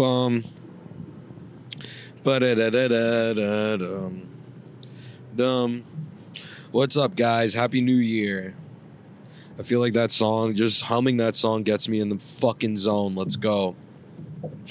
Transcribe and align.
bum. 0.00 0.44
Ba-da-da-da-da-da-dum. 2.24 4.28
Dum. 5.36 5.84
What's 6.70 6.96
up, 6.96 7.14
guys? 7.14 7.52
Happy 7.52 7.82
New 7.82 7.96
Year. 7.96 8.54
I 9.58 9.62
feel 9.62 9.78
like 9.78 9.92
that 9.92 10.10
song, 10.10 10.54
just 10.54 10.84
humming 10.84 11.18
that 11.18 11.34
song 11.34 11.64
gets 11.64 11.86
me 11.86 12.00
in 12.00 12.08
the 12.08 12.18
fucking 12.18 12.78
zone. 12.78 13.14
Let's 13.14 13.36
go. 13.36 13.76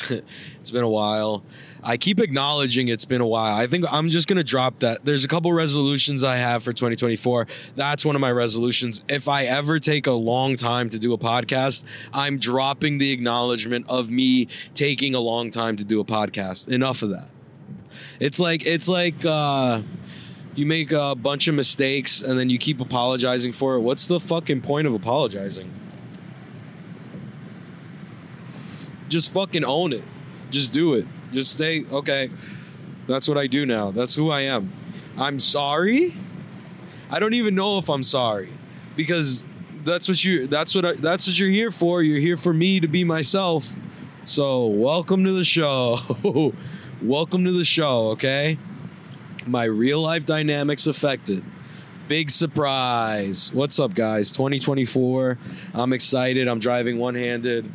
it's 0.60 0.72
been 0.72 0.84
a 0.84 0.90
while. 0.90 1.44
I 1.84 1.98
keep 1.98 2.20
acknowledging 2.20 2.88
it's 2.88 3.06
been 3.06 3.22
a 3.22 3.28
while. 3.28 3.56
I 3.56 3.68
think 3.68 3.86
I'm 3.92 4.10
just 4.10 4.28
gonna 4.28 4.44
drop 4.44 4.80
that. 4.80 5.06
There's 5.06 5.24
a 5.24 5.28
couple 5.28 5.52
resolutions 5.54 6.24
I 6.24 6.38
have 6.38 6.64
for 6.64 6.74
2024. 6.74 7.48
That's 7.76 8.06
one 8.06 8.16
of 8.16 8.22
my 8.22 8.32
resolutions. 8.32 9.04
If 9.08 9.28
I 9.28 9.46
ever 9.46 9.80
take 9.80 10.08
a 10.08 10.12
long 10.12 10.56
time 10.56 10.90
to 10.90 11.00
do 11.00 11.14
a 11.14 11.18
podcast, 11.18 11.84
I'm 12.14 12.38
dropping 12.38 12.98
the 12.98 13.12
acknowledgement 13.12 13.86
of 13.90 14.10
me 14.10 14.48
taking 14.74 15.16
a 15.16 15.20
long 15.20 15.52
time 15.52 15.76
to 15.78 15.84
do 15.84 16.00
a 16.00 16.06
podcast. 16.06 16.68
Enough 16.68 17.02
of 17.02 17.12
that. 17.12 17.30
It's 18.20 18.40
like 18.40 18.66
it's 18.66 18.88
like 18.88 19.26
uh 19.26 19.82
you 20.56 20.66
make 20.66 20.92
a 20.92 21.16
bunch 21.16 21.48
of 21.48 21.56
mistakes 21.56 22.22
and 22.22 22.38
then 22.38 22.50
you 22.50 22.58
keep 22.58 22.82
apologizing 22.82 23.54
for 23.54 23.76
it. 23.76 23.82
What's 23.82 24.08
the 24.08 24.20
fucking 24.20 24.62
point 24.62 24.88
of 24.88 24.94
apologizing? 24.94 25.72
Just 29.10 29.32
fucking 29.34 29.64
own 29.64 29.92
it. 29.92 30.04
Just 30.50 30.72
do 30.72 30.94
it. 30.94 31.06
Just 31.32 31.52
stay, 31.52 31.86
okay. 31.86 32.30
That's 33.08 33.28
what 33.28 33.38
I 33.38 33.48
do 33.48 33.66
now. 33.66 33.92
That's 33.92 34.16
who 34.16 34.30
I 34.30 34.42
am. 34.42 34.72
I'm 35.18 35.40
sorry. 35.40 36.16
I 37.10 37.20
don't 37.20 37.34
even 37.34 37.56
know 37.56 37.80
if 37.80 37.90
I'm 37.90 38.04
sorry 38.04 38.50
because 38.96 39.44
that's 39.84 40.08
what 40.08 40.24
you 40.24 40.46
that's 40.48 40.76
what 40.76 40.86
I, 40.86 40.94
that's 40.94 41.28
what 41.28 41.40
you're 41.40 41.50
here 41.50 41.72
for. 41.72 42.04
You're 42.04 42.20
here 42.20 42.38
for 42.38 42.54
me 42.54 42.80
to 42.80 42.88
be 42.88 43.04
myself. 43.04 43.76
So, 44.26 44.68
welcome 44.68 45.24
to 45.24 45.32
the 45.32 45.44
show. 45.44 45.98
welcome 47.02 47.46
to 47.46 47.52
the 47.52 47.64
show, 47.64 48.10
okay? 48.10 48.60
My 49.48 49.64
real 49.64 50.02
life 50.02 50.26
dynamics 50.26 50.86
affected. 50.86 51.44
Big 52.08 52.30
surprise. 52.30 53.52
What's 53.54 53.80
up, 53.80 53.96
guys? 53.96 54.32
2024. 54.32 55.38
I'm 55.74 55.94
excited. 55.94 56.48
I'm 56.48 56.60
driving 56.60 57.00
one 57.00 57.16
handed. 57.16 57.72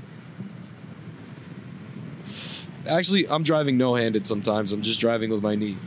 Actually, 2.89 3.29
I'm 3.29 3.43
driving 3.43 3.79
no 3.79 3.95
handed 3.95 4.27
sometimes. 4.27 4.73
I'm 4.73 4.83
just 4.83 5.01
driving 5.01 5.31
with 5.31 5.43
my 5.43 5.55
knee. 5.55 5.79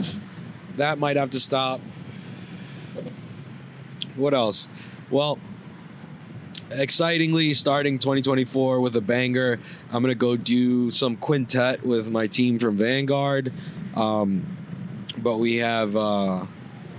That 0.78 1.00
might 1.00 1.18
have 1.18 1.32
to 1.32 1.40
stop. 1.40 1.82
What 4.16 4.34
else? 4.34 4.68
Well, 5.12 5.40
excitingly 6.72 7.54
starting 7.54 8.00
2024 8.00 8.80
with 8.82 8.96
a 8.96 9.02
banger. 9.02 9.60
I'm 9.92 10.02
gonna 10.02 10.16
go 10.16 10.36
do 10.36 10.90
some 10.90 11.16
quintet 11.18 11.86
with 11.86 12.10
my 12.10 12.28
team 12.28 12.60
from 12.60 12.78
Vanguard. 12.78 13.54
Um, 13.96 14.58
but 15.18 15.38
we 15.38 15.58
have 15.58 15.96
uh 15.96 16.46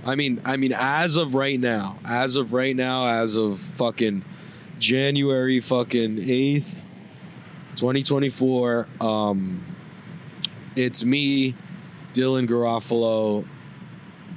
I 0.05 0.15
mean 0.15 0.41
I 0.45 0.57
mean 0.57 0.73
as 0.75 1.17
of 1.17 1.35
right 1.35 1.59
now, 1.59 1.99
as 2.05 2.35
of 2.35 2.53
right 2.53 2.75
now, 2.75 3.07
as 3.07 3.35
of 3.35 3.59
fucking 3.59 4.23
January 4.79 5.59
fucking 5.59 6.17
8th, 6.17 6.83
2024, 7.75 8.87
um 9.01 9.68
it's 10.75 11.03
me, 11.03 11.55
Dylan 12.13 12.47
Garofalo, 12.47 13.45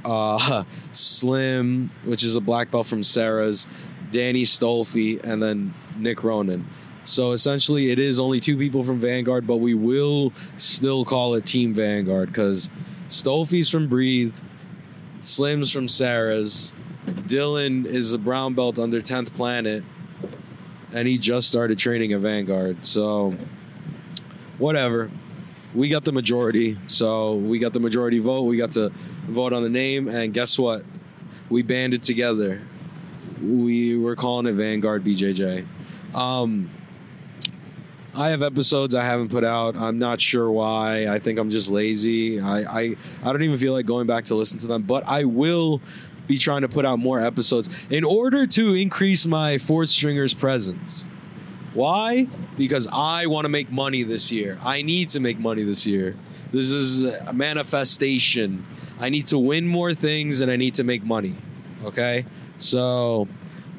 uh 0.05 0.65
Slim, 0.93 1.91
which 2.05 2.25
is 2.25 2.37
a 2.37 2.41
black 2.41 2.71
belt 2.71 2.87
from 2.87 3.03
Serra's, 3.03 3.67
Danny 4.11 4.43
Stolfi, 4.43 5.23
and 5.23 5.43
then 5.43 5.75
Nick 5.97 6.23
Ronan. 6.25 6.67
So 7.05 7.33
essentially, 7.33 7.91
it 7.91 7.99
is 7.99 8.21
only 8.21 8.39
two 8.39 8.57
people 8.57 8.85
from 8.85 9.01
Vanguard, 9.01 9.47
but 9.47 9.57
we 9.57 9.75
will 9.75 10.33
still 10.57 11.05
call 11.05 11.35
it 11.35 11.45
Team 11.45 11.75
Vanguard 11.75 12.29
because 12.29 12.69
Stolfi's 13.09 13.69
from 13.69 13.89
Breathe, 13.89 14.35
Slim's 15.21 15.71
from 15.71 15.89
Serra's, 15.89 16.73
Dylan 17.07 17.87
is 17.87 18.13
a 18.13 18.19
brown 18.19 18.55
belt 18.55 18.79
under 18.79 19.01
10th 19.01 19.35
Planet, 19.35 19.83
and 20.93 21.09
he 21.09 21.19
just 21.19 21.49
started 21.49 21.79
training 21.79 22.13
at 22.13 22.21
Vanguard. 22.21 22.87
So, 22.87 23.37
whatever. 24.59 25.11
We 25.75 25.89
got 25.89 26.05
the 26.05 26.13
majority. 26.13 26.79
So, 26.87 27.35
we 27.35 27.59
got 27.59 27.73
the 27.73 27.81
majority 27.81 28.19
vote. 28.19 28.43
We 28.43 28.57
got 28.57 28.73
to 28.73 28.91
vote 29.27 29.53
on 29.53 29.63
the 29.63 29.69
name, 29.69 30.09
and 30.09 30.35
guess 30.35 30.59
what? 30.59 30.85
We 31.49 31.63
banded 31.63 32.03
together. 32.03 32.61
We 33.43 33.97
were 33.97 34.17
calling 34.17 34.47
it 34.47 34.53
Vanguard 34.53 35.05
BJJ. 35.05 35.67
Um, 36.15 36.71
I 38.15 38.29
have 38.29 38.43
episodes 38.43 38.95
I 38.95 39.05
haven't 39.05 39.31
put 39.31 39.43
out. 39.43 39.75
I'm 39.75 39.99
not 39.99 40.21
sure 40.21 40.51
why. 40.51 41.09
I 41.09 41.19
think 41.19 41.39
I'm 41.39 41.49
just 41.49 41.71
lazy. 41.71 42.41
I, 42.41 42.61
I 42.61 42.97
I 43.23 43.33
don't 43.33 43.43
even 43.43 43.57
feel 43.57 43.73
like 43.73 43.87
going 43.87 44.07
back 44.07 44.27
to 44.27 44.35
listen 44.35 44.59
to 44.59 44.67
them, 44.67 44.83
but 44.83 45.03
I 45.07 45.25
will 45.25 45.81
be 46.27 46.37
trying 46.37 46.61
to 46.61 46.69
put 46.69 46.85
out 46.85 46.99
more 46.99 47.21
episodes 47.21 47.71
in 47.89 48.05
order 48.05 48.47
to 48.47 48.75
increase 48.75 49.25
my 49.27 49.57
fourth 49.59 49.89
stringers 49.89 50.35
presence. 50.35 51.07
Why? 51.75 52.29
Because 52.57 52.87
I 52.93 53.27
want 53.27 53.45
to 53.47 53.49
make 53.49 53.71
money 53.71 54.03
this 54.03 54.31
year. 54.31 54.59
I 54.63 54.83
need 54.83 55.09
to 55.11 55.21
make 55.21 55.39
money 55.39 55.63
this 55.63 55.87
year. 55.87 56.17
This 56.53 56.71
is 56.71 57.05
a 57.05 57.33
manifestation. 57.33 58.67
I 59.01 59.09
need 59.09 59.29
to 59.29 59.39
win 59.39 59.67
more 59.67 59.95
things 59.95 60.41
and 60.41 60.51
I 60.51 60.57
need 60.57 60.75
to 60.75 60.85
make 60.85 61.03
money. 61.03 61.37
Okay? 61.85 62.27
So 62.59 63.27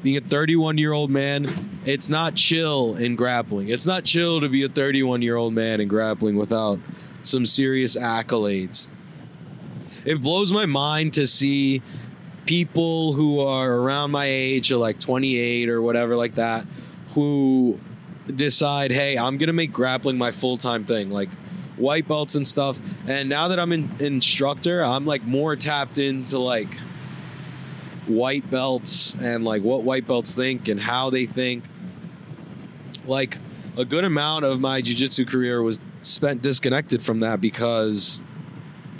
being 0.02 0.16
a 0.16 0.20
31 0.20 0.76
year 0.78 0.92
old 0.92 1.10
man, 1.10 1.80
it's 1.84 2.08
not 2.10 2.34
chill 2.34 2.96
in 2.96 3.14
grappling. 3.16 3.68
It's 3.68 3.86
not 3.86 4.04
chill 4.04 4.40
to 4.40 4.48
be 4.48 4.64
a 4.64 4.68
31 4.68 5.22
year 5.22 5.36
old 5.36 5.54
man 5.54 5.80
in 5.80 5.88
grappling 5.88 6.36
without 6.36 6.80
some 7.22 7.46
serious 7.46 7.96
accolades. 7.96 8.88
It 10.04 10.20
blows 10.20 10.52
my 10.52 10.66
mind 10.66 11.14
to 11.14 11.26
see 11.26 11.80
people 12.44 13.14
who 13.14 13.40
are 13.40 13.72
around 13.72 14.10
my 14.10 14.26
age, 14.26 14.70
or 14.70 14.76
like 14.76 15.00
28 15.00 15.70
or 15.70 15.80
whatever, 15.80 16.16
like 16.16 16.34
that, 16.34 16.66
who 17.14 17.78
decide, 18.34 18.90
hey, 18.90 19.16
I'm 19.16 19.38
going 19.38 19.48
to 19.48 19.52
make 19.54 19.72
grappling 19.72 20.18
my 20.18 20.32
full 20.32 20.56
time 20.56 20.84
thing. 20.84 21.10
Like, 21.10 21.30
white 21.76 22.06
belts 22.06 22.34
and 22.34 22.46
stuff. 22.46 22.78
And 23.06 23.28
now 23.28 23.48
that 23.48 23.58
I'm 23.58 23.72
an 23.72 23.96
instructor, 23.98 24.84
I'm 24.84 25.06
like 25.06 25.24
more 25.24 25.56
tapped 25.56 25.98
into 25.98 26.38
like 26.38 26.72
white 28.06 28.50
belts 28.50 29.14
and 29.14 29.44
like 29.44 29.62
what 29.62 29.82
white 29.82 30.06
belts 30.06 30.34
think 30.34 30.68
and 30.68 30.80
how 30.80 31.10
they 31.10 31.26
think. 31.26 31.64
Like 33.06 33.38
a 33.76 33.84
good 33.84 34.04
amount 34.04 34.44
of 34.44 34.60
my 34.60 34.80
jiu-jitsu 34.80 35.24
career 35.24 35.62
was 35.62 35.78
spent 36.02 36.42
disconnected 36.42 37.02
from 37.02 37.20
that 37.20 37.40
because 37.40 38.20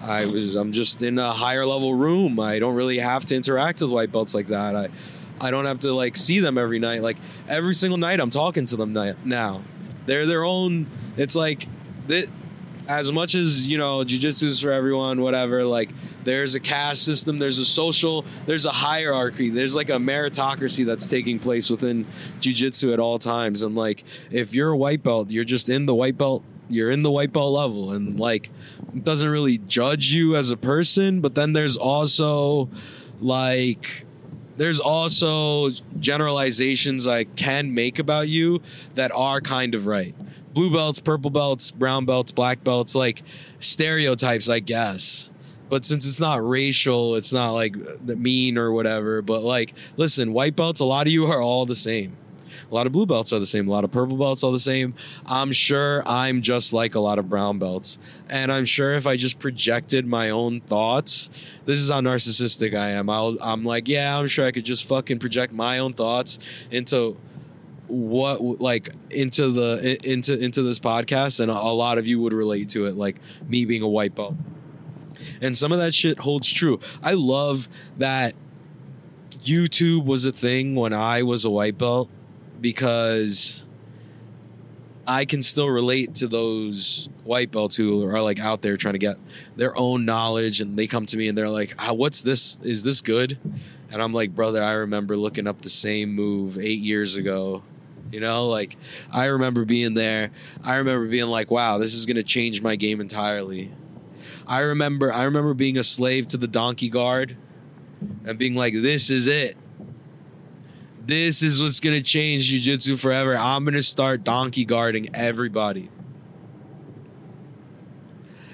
I 0.00 0.26
was 0.26 0.54
I'm 0.54 0.72
just 0.72 1.00
in 1.00 1.18
a 1.18 1.32
higher 1.32 1.64
level 1.64 1.94
room. 1.94 2.40
I 2.40 2.58
don't 2.58 2.74
really 2.74 2.98
have 2.98 3.24
to 3.26 3.36
interact 3.36 3.80
with 3.80 3.90
white 3.90 4.12
belts 4.12 4.34
like 4.34 4.48
that. 4.48 4.74
I 4.76 4.88
I 5.40 5.50
don't 5.50 5.66
have 5.66 5.80
to 5.80 5.92
like 5.92 6.16
see 6.16 6.40
them 6.40 6.58
every 6.58 6.78
night. 6.78 7.02
Like 7.02 7.16
every 7.48 7.74
single 7.74 7.98
night 7.98 8.20
I'm 8.20 8.30
talking 8.30 8.66
to 8.66 8.76
them 8.76 8.92
now. 9.24 9.62
They're 10.06 10.26
their 10.26 10.44
own 10.44 10.86
it's 11.16 11.36
like 11.36 11.66
that 12.08 12.28
as 12.88 13.10
much 13.10 13.34
as 13.34 13.66
you 13.66 13.78
know 13.78 14.04
jiu-jitsu's 14.04 14.60
for 14.60 14.70
everyone 14.70 15.20
whatever 15.20 15.64
like 15.64 15.90
there's 16.24 16.54
a 16.54 16.60
caste 16.60 17.02
system 17.02 17.38
there's 17.38 17.58
a 17.58 17.64
social 17.64 18.24
there's 18.46 18.66
a 18.66 18.70
hierarchy 18.70 19.48
there's 19.48 19.74
like 19.74 19.88
a 19.88 19.94
meritocracy 19.94 20.84
that's 20.84 21.06
taking 21.08 21.38
place 21.38 21.70
within 21.70 22.06
jiu-jitsu 22.40 22.92
at 22.92 23.00
all 23.00 23.18
times 23.18 23.62
and 23.62 23.74
like 23.74 24.04
if 24.30 24.54
you're 24.54 24.70
a 24.70 24.76
white 24.76 25.02
belt 25.02 25.30
you're 25.30 25.44
just 25.44 25.68
in 25.68 25.86
the 25.86 25.94
white 25.94 26.18
belt 26.18 26.42
you're 26.68 26.90
in 26.90 27.02
the 27.02 27.10
white 27.10 27.32
belt 27.32 27.52
level 27.52 27.92
and 27.92 28.20
like 28.20 28.50
doesn't 29.02 29.28
really 29.28 29.58
judge 29.58 30.12
you 30.12 30.36
as 30.36 30.50
a 30.50 30.56
person 30.56 31.20
but 31.20 31.34
then 31.34 31.54
there's 31.54 31.76
also 31.76 32.68
like 33.20 34.03
there's 34.56 34.80
also 34.80 35.70
generalizations 35.98 37.06
I 37.06 37.24
can 37.24 37.74
make 37.74 37.98
about 37.98 38.28
you 38.28 38.60
that 38.94 39.12
are 39.12 39.40
kind 39.40 39.74
of 39.74 39.86
right 39.86 40.14
blue 40.54 40.72
belts, 40.72 41.00
purple 41.00 41.30
belts, 41.30 41.72
brown 41.72 42.04
belts, 42.04 42.30
black 42.30 42.62
belts, 42.62 42.94
like 42.94 43.22
stereotypes, 43.58 44.48
I 44.48 44.60
guess. 44.60 45.30
But 45.68 45.84
since 45.84 46.06
it's 46.06 46.20
not 46.20 46.46
racial, 46.48 47.16
it's 47.16 47.32
not 47.32 47.50
like 47.50 47.74
mean 48.02 48.56
or 48.56 48.70
whatever. 48.70 49.20
But 49.20 49.42
like, 49.42 49.74
listen, 49.96 50.32
white 50.32 50.54
belts, 50.54 50.80
a 50.80 50.84
lot 50.84 51.06
of 51.06 51.12
you 51.12 51.26
are 51.26 51.42
all 51.42 51.66
the 51.66 51.74
same. 51.74 52.16
A 52.70 52.74
lot 52.74 52.86
of 52.86 52.92
blue 52.92 53.06
belts 53.06 53.32
are 53.32 53.38
the 53.38 53.46
same. 53.46 53.68
A 53.68 53.70
lot 53.70 53.84
of 53.84 53.92
purple 53.92 54.16
belts 54.16 54.44
are 54.44 54.52
the 54.52 54.58
same. 54.58 54.94
I'm 55.26 55.52
sure 55.52 56.02
I'm 56.06 56.42
just 56.42 56.72
like 56.72 56.94
a 56.94 57.00
lot 57.00 57.18
of 57.18 57.28
brown 57.28 57.58
belts. 57.58 57.98
And 58.28 58.50
I'm 58.52 58.64
sure 58.64 58.94
if 58.94 59.06
I 59.06 59.16
just 59.16 59.38
projected 59.38 60.06
my 60.06 60.30
own 60.30 60.60
thoughts, 60.60 61.30
this 61.64 61.78
is 61.78 61.90
how 61.90 62.00
narcissistic 62.00 62.76
I 62.76 62.90
am. 62.90 63.08
I'll, 63.10 63.36
I'm 63.40 63.64
like, 63.64 63.88
yeah, 63.88 64.18
I'm 64.18 64.26
sure 64.26 64.46
I 64.46 64.52
could 64.52 64.64
just 64.64 64.86
fucking 64.86 65.18
project 65.18 65.52
my 65.52 65.78
own 65.78 65.94
thoughts 65.94 66.38
into 66.70 67.16
what 67.86 68.60
like 68.60 68.90
into 69.10 69.50
the 69.50 69.98
into 70.08 70.38
into 70.38 70.62
this 70.62 70.78
podcast 70.78 71.40
and 71.40 71.50
a 71.50 71.54
lot 71.54 71.98
of 71.98 72.06
you 72.06 72.20
would 72.20 72.32
relate 72.32 72.70
to 72.70 72.86
it 72.86 72.96
like 72.96 73.16
me 73.46 73.64
being 73.64 73.82
a 73.82 73.88
white 73.88 74.14
belt 74.14 74.34
and 75.40 75.56
some 75.56 75.70
of 75.70 75.78
that 75.78 75.92
shit 75.92 76.18
holds 76.20 76.50
true 76.50 76.80
i 77.02 77.12
love 77.12 77.68
that 77.98 78.34
youtube 79.42 80.04
was 80.04 80.24
a 80.24 80.32
thing 80.32 80.74
when 80.74 80.92
i 80.92 81.22
was 81.22 81.44
a 81.44 81.50
white 81.50 81.76
belt 81.76 82.08
because 82.64 83.62
I 85.06 85.26
can 85.26 85.42
still 85.42 85.68
relate 85.68 86.14
to 86.14 86.26
those 86.26 87.10
white 87.22 87.52
belts 87.52 87.76
who 87.76 88.02
are 88.06 88.22
like 88.22 88.38
out 88.40 88.62
there 88.62 88.78
trying 88.78 88.94
to 88.94 88.98
get 88.98 89.18
their 89.54 89.76
own 89.76 90.06
knowledge 90.06 90.62
and 90.62 90.74
they 90.74 90.86
come 90.86 91.04
to 91.06 91.18
me 91.18 91.28
and 91.28 91.36
they're 91.36 91.50
like, 91.50 91.74
ah, 91.78 91.92
what's 91.92 92.22
this? 92.22 92.56
Is 92.62 92.82
this 92.82 93.02
good? 93.02 93.38
And 93.92 94.00
I'm 94.00 94.14
like, 94.14 94.34
brother, 94.34 94.62
I 94.62 94.72
remember 94.72 95.14
looking 95.14 95.46
up 95.46 95.60
the 95.60 95.68
same 95.68 96.14
move 96.14 96.56
eight 96.56 96.80
years 96.80 97.16
ago. 97.16 97.62
You 98.10 98.20
know, 98.20 98.48
like 98.48 98.78
I 99.12 99.26
remember 99.26 99.66
being 99.66 99.92
there. 99.92 100.30
I 100.62 100.76
remember 100.76 101.06
being 101.06 101.26
like, 101.26 101.50
wow, 101.50 101.76
this 101.76 101.92
is 101.92 102.06
going 102.06 102.16
to 102.16 102.22
change 102.22 102.62
my 102.62 102.76
game 102.76 102.98
entirely. 102.98 103.72
I 104.46 104.60
remember 104.60 105.12
I 105.12 105.24
remember 105.24 105.52
being 105.52 105.76
a 105.76 105.84
slave 105.84 106.28
to 106.28 106.38
the 106.38 106.48
donkey 106.48 106.88
guard 106.88 107.36
and 108.24 108.38
being 108.38 108.54
like, 108.54 108.72
this 108.72 109.10
is 109.10 109.26
it. 109.26 109.58
This 111.06 111.42
is 111.42 111.60
what's 111.60 111.80
gonna 111.80 112.00
change 112.00 112.50
jujitsu 112.50 112.98
forever. 112.98 113.36
I'm 113.36 113.64
gonna 113.64 113.82
start 113.82 114.24
donkey 114.24 114.64
guarding 114.64 115.14
everybody. 115.14 115.90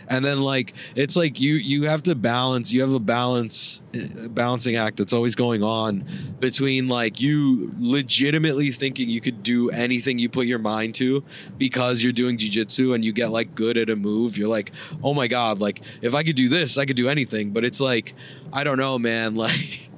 And 0.09 0.25
then 0.25 0.41
like 0.41 0.75
it's 0.97 1.15
like 1.15 1.39
you 1.39 1.55
you 1.55 1.85
have 1.85 2.03
to 2.05 2.17
balance. 2.17 2.73
You 2.73 2.81
have 2.81 2.93
a 2.93 2.99
balance 2.99 3.83
balancing 4.31 4.75
act 4.75 4.97
that's 4.97 5.13
always 5.13 5.37
going 5.37 5.63
on 5.63 6.05
between 6.41 6.89
like 6.89 7.21
you 7.21 7.73
legitimately 7.79 8.73
thinking 8.73 9.09
you 9.09 9.21
could 9.21 9.45
do 9.45 9.71
anything 9.71 10.19
you 10.19 10.29
put 10.29 10.47
your 10.47 10.59
mind 10.59 10.97
to 10.97 11.23
because 11.57 12.03
you're 12.03 12.13
doing 12.13 12.37
jujitsu 12.37 12.93
and 12.97 13.05
you 13.05 13.13
get 13.13 13.31
like 13.31 13.55
good 13.55 13.79
at 13.79 13.89
a 13.89 13.95
move. 13.95 14.37
You're 14.37 14.49
like, 14.49 14.73
oh 15.05 15.15
my 15.15 15.29
god, 15.29 15.61
like 15.61 15.83
if 16.03 16.17
I 16.17 16.25
could 16.25 16.35
do 16.35 16.49
this, 16.49 16.77
I 16.77 16.85
could 16.85 16.97
do 16.97 17.09
anything. 17.09 17.53
But 17.53 17.65
it's 17.65 17.81
like, 17.81 18.15
I 18.53 18.65
don't 18.65 18.79
know, 18.79 18.99
man. 18.99 19.37
Like 19.41 19.90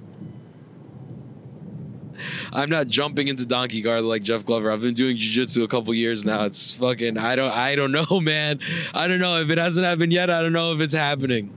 I'm 2.52 2.70
not 2.70 2.88
jumping 2.88 3.28
into 3.28 3.46
donkey 3.46 3.80
guard 3.80 4.02
like 4.02 4.22
Jeff 4.22 4.44
Glover. 4.44 4.70
I've 4.70 4.80
been 4.80 4.94
doing 4.94 5.16
jujitsu 5.16 5.64
a 5.64 5.68
couple 5.68 5.92
years 5.94 6.24
now. 6.24 6.44
It's 6.44 6.76
fucking 6.76 7.18
I 7.18 7.36
don't 7.36 7.52
I 7.52 7.74
don't 7.74 7.92
know, 7.92 8.06
man. 8.20 8.60
I 8.94 9.08
don't 9.08 9.20
know 9.20 9.40
if 9.40 9.50
it 9.50 9.58
hasn't 9.58 9.86
happened 9.86 10.12
yet. 10.12 10.30
I 10.30 10.42
don't 10.42 10.52
know 10.52 10.72
if 10.72 10.80
it's 10.80 10.94
happening. 10.94 11.52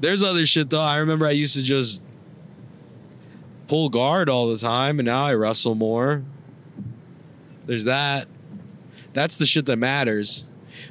There's 0.00 0.22
other 0.22 0.46
shit 0.46 0.70
though. 0.70 0.80
I 0.80 0.98
remember 0.98 1.26
I 1.26 1.32
used 1.32 1.54
to 1.54 1.62
just 1.62 2.02
pull 3.66 3.88
guard 3.88 4.28
all 4.28 4.48
the 4.48 4.56
time, 4.56 4.98
and 4.98 5.06
now 5.06 5.24
I 5.24 5.34
wrestle 5.34 5.74
more. 5.74 6.24
There's 7.66 7.84
that. 7.84 8.28
That's 9.12 9.36
the 9.36 9.46
shit 9.46 9.66
that 9.66 9.76
matters 9.76 10.44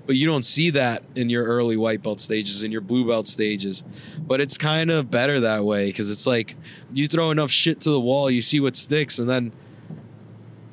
but 0.06 0.16
you 0.16 0.26
don't 0.26 0.46
see 0.46 0.70
that 0.72 1.04
in 1.16 1.30
your 1.30 1.46
early 1.46 1.78
white 1.78 2.02
belt 2.02 2.20
stages 2.20 2.64
in 2.64 2.72
your 2.72 2.82
blue 2.82 3.06
belt 3.06 3.28
stages 3.28 3.84
but 4.28 4.42
it's 4.42 4.58
kind 4.58 4.92
of 4.92 5.10
better 5.10 5.40
that 5.40 5.64
way 5.64 5.88
because 5.88 6.12
it's 6.12 6.28
like 6.28 6.56
you 6.94 7.08
throw 7.08 7.32
enough 7.32 7.50
shit 7.50 7.82
to 7.82 7.90
the 7.90 8.00
wall 8.00 8.30
you 8.30 8.42
see 8.42 8.60
what 8.60 8.76
sticks 8.76 9.18
and 9.18 9.30
then 9.30 9.52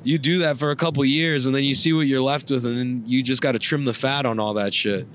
you 0.05 0.19
do 0.19 0.37
that 0.39 0.57
for 0.57 0.69
a 0.69 0.75
couple 0.75 1.03
years 1.03 1.47
and 1.47 1.55
then 1.55 1.63
you 1.63 1.73
see 1.73 1.91
what 1.91 2.01
you're 2.01 2.21
left 2.21 2.51
with 2.51 2.63
and 2.63 2.77
then 2.77 3.03
you 3.07 3.23
just 3.23 3.41
got 3.41 3.53
to 3.53 3.59
trim 3.59 3.85
the 3.85 3.93
fat 3.93 4.25
on 4.25 4.39
all 4.39 4.53
that 4.53 4.73
shit. 4.73 5.07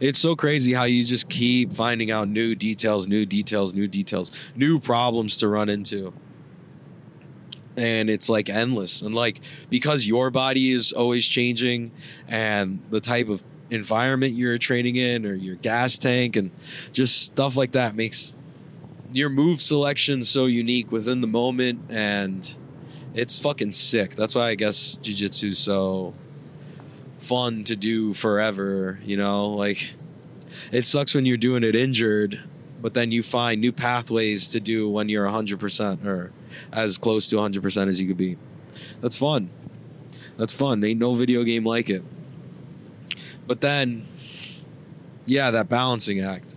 It's 0.00 0.18
so 0.18 0.34
crazy 0.34 0.74
how 0.74 0.82
you 0.82 1.04
just 1.04 1.28
keep 1.30 1.72
finding 1.72 2.10
out 2.10 2.28
new 2.28 2.56
details 2.56 3.06
new 3.06 3.24
details 3.24 3.72
new 3.72 3.86
details 3.86 4.32
new 4.56 4.80
problems 4.80 5.36
to 5.38 5.48
run 5.48 5.68
into. 5.68 6.12
And 7.76 8.10
it's 8.10 8.28
like 8.28 8.50
endless 8.50 9.00
and 9.00 9.14
like 9.14 9.40
because 9.70 10.06
your 10.06 10.30
body 10.30 10.72
is 10.72 10.92
always 10.92 11.24
changing 11.24 11.92
and 12.26 12.82
the 12.90 13.00
type 13.00 13.28
of 13.28 13.44
environment 13.70 14.34
you're 14.34 14.58
training 14.58 14.96
in 14.96 15.24
or 15.26 15.34
your 15.34 15.56
gas 15.56 15.98
tank 15.98 16.36
and 16.36 16.50
just 16.92 17.22
stuff 17.22 17.56
like 17.56 17.72
that 17.72 17.94
makes 17.94 18.34
your 19.12 19.28
move 19.28 19.62
selection 19.62 20.22
so 20.22 20.46
unique 20.46 20.90
within 20.92 21.20
the 21.20 21.26
moment 21.26 21.80
and 21.88 22.56
it's 23.14 23.38
fucking 23.38 23.72
sick 23.72 24.14
that's 24.14 24.34
why 24.34 24.48
i 24.48 24.54
guess 24.54 24.96
jiu-jitsu 25.02 25.54
so 25.54 26.12
fun 27.18 27.64
to 27.64 27.74
do 27.74 28.12
forever 28.12 28.98
you 29.02 29.16
know 29.16 29.48
like 29.48 29.94
it 30.70 30.86
sucks 30.86 31.14
when 31.14 31.24
you're 31.24 31.36
doing 31.36 31.64
it 31.64 31.74
injured 31.74 32.42
but 32.84 32.92
then 32.92 33.10
you 33.10 33.22
find 33.22 33.62
new 33.62 33.72
pathways 33.72 34.48
to 34.48 34.60
do 34.60 34.90
when 34.90 35.08
you're 35.08 35.26
100% 35.26 36.04
or 36.04 36.32
as 36.70 36.98
close 36.98 37.30
to 37.30 37.36
100% 37.36 37.88
as 37.88 37.98
you 37.98 38.06
could 38.06 38.18
be. 38.18 38.36
That's 39.00 39.16
fun. 39.16 39.48
That's 40.36 40.52
fun. 40.52 40.84
Ain't 40.84 41.00
no 41.00 41.14
video 41.14 41.44
game 41.44 41.64
like 41.64 41.88
it. 41.88 42.04
But 43.46 43.60
then, 43.60 44.06
yeah, 45.26 45.50
that 45.50 45.68
balancing 45.68 46.20
act. 46.20 46.56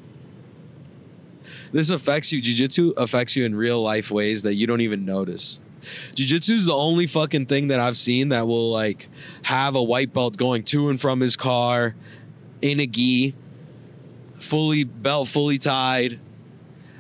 This 1.72 1.90
affects 1.90 2.32
you. 2.32 2.42
Jiu 2.42 2.54
Jitsu 2.56 2.94
affects 2.98 3.36
you 3.36 3.46
in 3.46 3.56
real 3.56 3.82
life 3.82 4.10
ways 4.10 4.44
that 4.44 4.56
you 4.56 4.68
don't 4.68 4.82
even 4.82 5.06
notice. 5.06 5.60
Jiu 6.16 6.26
Jitsu 6.26 6.54
is 6.54 6.66
the 6.66 6.74
only 6.74 7.08
fucking 7.08 7.46
thing 7.48 7.68
that 7.68 7.80
I've 7.80 7.98
seen 7.98 8.30
that 8.30 8.48
will 8.48 8.72
like 8.72 9.08
have 9.44 9.76
a 9.76 9.84
white 9.84 10.14
belt 10.14 10.38
going 10.38 10.64
to 10.66 10.90
and 10.90 11.00
from 11.00 11.20
his 11.20 11.36
car 11.36 11.96
in 12.62 12.80
a 12.80 12.88
gi 12.88 13.36
fully 14.40 14.84
belt 14.84 15.28
fully 15.28 15.58
tied 15.58 16.20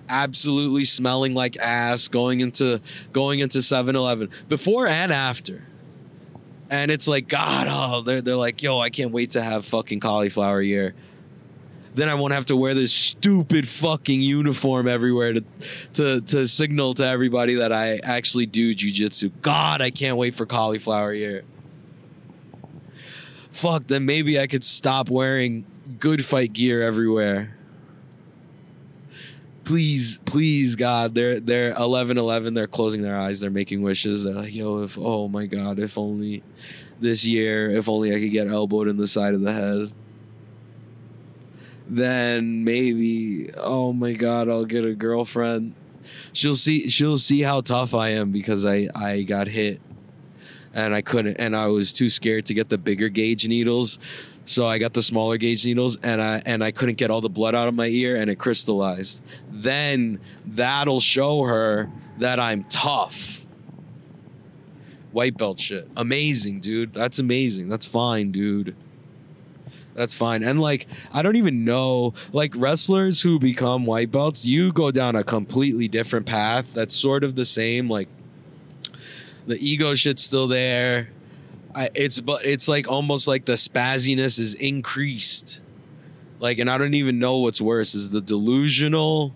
absolutely 0.10 0.86
smelling 0.86 1.34
like 1.34 1.58
ass 1.58 2.08
going 2.08 2.40
into 2.40 2.82
going 3.12 3.40
into 3.40 3.60
7-Eleven 3.60 4.30
before 4.48 4.88
and 4.88 5.12
after. 5.12 5.67
And 6.70 6.92
it's 6.92 7.08
like 7.08 7.28
god, 7.28 7.68
oh, 7.70 8.02
they're 8.02 8.22
they're 8.22 8.36
like, 8.36 8.62
"Yo, 8.62 8.80
I 8.80 8.90
can't 8.90 9.12
wait 9.12 9.32
to 9.32 9.42
have 9.42 9.66
fucking 9.66 10.00
cauliflower 10.00 10.62
ear." 10.62 10.94
Then 11.96 12.10
I 12.10 12.14
won't 12.14 12.34
have 12.34 12.46
to 12.46 12.56
wear 12.56 12.76
this 12.76 12.94
stupid 12.94 13.68
fucking 13.68 14.22
uniform 14.22 14.88
everywhere 14.88 15.34
to 15.34 15.44
to 15.94 16.22
to 16.22 16.48
signal 16.48 16.94
to 16.96 17.06
everybody 17.06 17.56
that 17.56 17.74
I 17.74 17.98
actually 18.04 18.46
do 18.46 18.76
jujitsu. 18.76 19.32
God, 19.42 19.82
I 19.82 19.90
can't 19.90 20.18
wait 20.18 20.36
for 20.36 20.46
cauliflower 20.46 21.14
ear. 21.14 21.44
Fuck, 23.50 23.88
then 23.88 24.06
maybe 24.06 24.40
I 24.40 24.46
could 24.46 24.64
stop 24.64 25.10
wearing 25.10 25.66
good 25.98 26.24
fight 26.24 26.54
gear 26.54 26.84
everywhere. 26.84 27.57
Please, 29.68 30.18
please, 30.24 30.78
God, 30.78 31.14
they're 31.14 31.42
they're 31.42 31.74
eleven 31.74 32.18
eleven. 32.18 32.54
They're 32.54 32.68
closing 32.68 33.02
their 33.02 33.18
eyes. 33.18 33.42
They're 33.42 33.50
making 33.50 33.82
wishes. 33.82 34.24
They're 34.24 34.34
like, 34.34 34.56
yo, 34.56 34.82
if 34.84 34.98
oh 34.98 35.28
my 35.28 35.46
God, 35.46 35.78
if 35.78 35.98
only 35.98 36.42
this 37.02 37.26
year, 37.26 37.70
if 37.72 37.90
only 37.90 38.16
I 38.16 38.20
could 38.22 38.32
get 38.32 38.48
elbowed 38.48 38.88
in 38.88 38.96
the 38.96 39.10
side 39.10 39.34
of 39.34 39.42
the 39.42 39.52
head. 39.52 39.92
Then 41.86 42.64
maybe, 42.64 43.52
oh 43.58 43.92
my 43.92 44.14
God, 44.14 44.48
I'll 44.48 44.64
get 44.64 44.86
a 44.86 44.94
girlfriend. 44.94 45.76
She'll 46.32 46.56
see. 46.56 46.88
She'll 46.88 47.18
see 47.18 47.42
how 47.42 47.60
tough 47.60 47.94
I 47.94 48.12
am 48.12 48.32
because 48.32 48.66
I 48.66 48.88
I 48.96 49.24
got 49.24 49.48
hit 49.48 49.82
and 50.74 50.96
I 50.96 51.02
couldn't, 51.02 51.36
and 51.42 51.54
I 51.54 51.68
was 51.68 51.92
too 51.92 52.08
scared 52.08 52.46
to 52.46 52.54
get 52.54 52.70
the 52.70 52.78
bigger 52.78 53.10
gauge 53.10 53.46
needles. 53.46 54.00
So 54.48 54.66
I 54.66 54.78
got 54.78 54.94
the 54.94 55.04
smaller 55.04 55.36
gauge 55.36 55.66
needles 55.66 55.98
and 56.02 56.22
I 56.22 56.42
and 56.46 56.64
I 56.64 56.72
couldn't 56.72 56.96
get 56.96 57.12
all 57.12 57.20
the 57.20 57.30
blood 57.30 57.54
out 57.54 57.68
of 57.68 57.74
my 57.74 57.88
ear 57.88 58.16
and 58.16 58.32
it 58.32 58.38
crystallized. 58.38 59.22
Then 59.52 60.22
that'll 60.46 61.02
show 61.02 61.44
her 61.44 61.92
that 62.20 62.40
I'm 62.40 62.64
tough. 62.64 63.46
White 65.12 65.38
belt 65.38 65.60
shit. 65.60 65.90
Amazing, 65.98 66.62
dude. 66.62 66.94
That's 66.94 67.20
amazing. 67.20 67.68
That's 67.68 67.86
fine, 67.86 68.32
dude. 68.32 68.74
That's 69.96 70.14
fine. 70.14 70.44
And 70.44 70.62
like 70.62 70.88
I 71.12 71.22
don't 71.22 71.36
even 71.36 71.66
know 71.66 72.14
like 72.32 72.54
wrestlers 72.56 73.22
who 73.22 73.40
become 73.40 73.86
white 73.86 74.14
belts, 74.14 74.46
you 74.46 74.72
go 74.72 74.92
down 74.92 75.18
a 75.18 75.26
completely 75.26 75.90
different 75.90 76.26
path 76.26 76.74
that's 76.74 76.96
sort 76.96 77.26
of 77.26 77.36
the 77.36 77.44
same 77.44 77.90
like 77.90 78.08
the 79.46 79.58
ego 79.58 79.94
shit's 79.94 80.24
still 80.24 80.48
there 80.48 81.10
I, 81.78 81.90
it's 81.94 82.20
but 82.20 82.44
it's 82.44 82.68
like 82.68 82.88
almost 82.88 83.28
like 83.28 83.46
the 83.46 83.54
spazziness 83.54 84.40
is 84.40 84.56
increased. 84.56 85.62
Like, 86.40 86.58
and 86.58 86.72
I 86.72 86.80
don't 86.80 86.96
even 86.96 87.20
know 87.20 87.38
what's 87.38 87.62
worse 87.62 87.94
is 87.94 88.10
the 88.10 88.22
delusional 88.22 89.36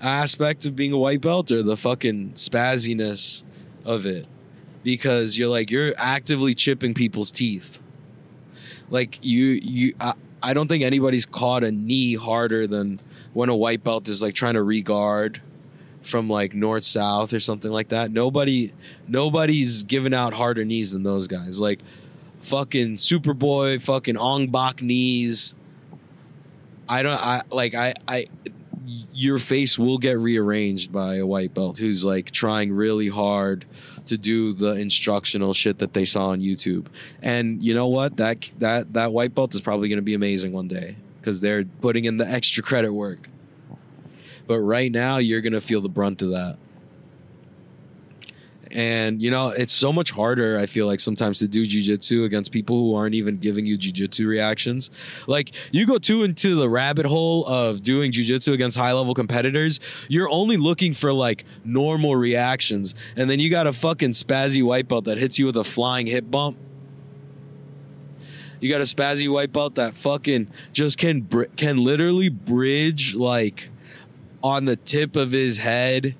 aspect 0.00 0.64
of 0.64 0.74
being 0.74 0.92
a 0.92 0.98
white 0.98 1.20
belt 1.20 1.52
or 1.52 1.62
the 1.62 1.76
fucking 1.76 2.32
spazziness 2.32 3.42
of 3.84 4.06
it, 4.06 4.26
because 4.82 5.36
you're 5.36 5.50
like 5.50 5.70
you're 5.70 5.92
actively 5.98 6.54
chipping 6.54 6.94
people's 6.94 7.30
teeth. 7.30 7.78
Like 8.88 9.18
you, 9.22 9.60
you, 9.62 9.94
I, 10.00 10.14
I 10.42 10.54
don't 10.54 10.68
think 10.68 10.84
anybody's 10.84 11.26
caught 11.26 11.62
a 11.62 11.70
knee 11.70 12.14
harder 12.14 12.66
than 12.66 13.00
when 13.34 13.50
a 13.50 13.56
white 13.56 13.84
belt 13.84 14.08
is 14.08 14.22
like 14.22 14.34
trying 14.34 14.54
to 14.54 14.62
regard 14.62 15.42
from 16.02 16.28
like 16.28 16.54
north 16.54 16.84
south 16.84 17.32
or 17.32 17.40
something 17.40 17.70
like 17.70 17.88
that. 17.88 18.10
Nobody 18.10 18.72
nobody's 19.08 19.84
giving 19.84 20.14
out 20.14 20.32
harder 20.32 20.64
knees 20.64 20.92
than 20.92 21.02
those 21.02 21.26
guys. 21.26 21.60
Like 21.60 21.80
fucking 22.40 22.96
Superboy, 22.96 23.80
fucking 23.80 24.16
Ong 24.16 24.48
Bak 24.48 24.82
knees. 24.82 25.54
I 26.88 27.02
don't 27.02 27.20
I 27.20 27.42
like 27.50 27.74
I 27.74 27.94
I 28.06 28.26
your 29.12 29.38
face 29.38 29.78
will 29.78 29.98
get 29.98 30.18
rearranged 30.18 30.92
by 30.92 31.16
a 31.16 31.26
white 31.26 31.54
belt 31.54 31.78
who's 31.78 32.04
like 32.04 32.30
trying 32.30 32.72
really 32.72 33.08
hard 33.08 33.64
to 34.06 34.18
do 34.18 34.52
the 34.52 34.72
instructional 34.72 35.54
shit 35.54 35.78
that 35.78 35.92
they 35.92 36.04
saw 36.04 36.28
on 36.28 36.40
YouTube. 36.40 36.86
And 37.20 37.62
you 37.62 37.74
know 37.74 37.86
what? 37.86 38.16
That 38.16 38.52
that 38.58 38.92
that 38.94 39.12
white 39.12 39.34
belt 39.34 39.54
is 39.54 39.60
probably 39.60 39.88
going 39.88 39.98
to 39.98 40.02
be 40.02 40.14
amazing 40.14 40.52
one 40.52 40.68
day 40.68 40.96
because 41.20 41.40
they're 41.40 41.64
putting 41.64 42.04
in 42.04 42.16
the 42.16 42.26
extra 42.26 42.62
credit 42.62 42.92
work. 42.92 43.28
But 44.46 44.60
right 44.60 44.90
now, 44.90 45.18
you're 45.18 45.40
going 45.40 45.52
to 45.52 45.60
feel 45.60 45.80
the 45.80 45.88
brunt 45.88 46.22
of 46.22 46.30
that. 46.30 46.58
And 48.72 49.20
you 49.20 49.30
know, 49.30 49.48
it's 49.48 49.72
so 49.72 49.92
much 49.92 50.10
harder. 50.10 50.58
I 50.58 50.66
feel 50.66 50.86
like 50.86 50.98
sometimes 50.98 51.38
to 51.40 51.48
do 51.48 51.66
jujitsu 51.66 52.24
against 52.24 52.52
people 52.52 52.78
who 52.78 52.94
aren't 52.94 53.14
even 53.14 53.36
giving 53.36 53.66
you 53.66 53.76
jujitsu 53.76 54.26
reactions. 54.26 54.90
Like 55.26 55.52
you 55.70 55.86
go 55.86 55.98
too 55.98 56.24
into 56.24 56.54
the 56.54 56.68
rabbit 56.68 57.04
hole 57.04 57.46
of 57.46 57.82
doing 57.82 58.12
jujitsu 58.12 58.52
against 58.52 58.76
high 58.76 58.92
level 58.92 59.12
competitors. 59.14 59.78
You're 60.08 60.30
only 60.30 60.56
looking 60.56 60.94
for 60.94 61.12
like 61.12 61.44
normal 61.64 62.16
reactions, 62.16 62.94
and 63.14 63.28
then 63.28 63.40
you 63.40 63.50
got 63.50 63.66
a 63.66 63.72
fucking 63.72 64.10
spazzy 64.10 64.64
white 64.64 64.88
belt 64.88 65.04
that 65.04 65.18
hits 65.18 65.38
you 65.38 65.46
with 65.46 65.56
a 65.56 65.64
flying 65.64 66.06
hip 66.06 66.30
bump. 66.30 66.56
You 68.60 68.70
got 68.70 68.80
a 68.80 68.84
spazzy 68.84 69.28
white 69.28 69.52
belt 69.52 69.74
that 69.74 69.94
fucking 69.94 70.46
just 70.72 70.96
can 70.96 71.22
br- 71.22 71.44
can 71.56 71.78
literally 71.78 72.30
bridge 72.30 73.14
like 73.14 73.68
on 74.42 74.64
the 74.64 74.76
tip 74.76 75.16
of 75.16 75.32
his 75.32 75.58
head 75.58 76.14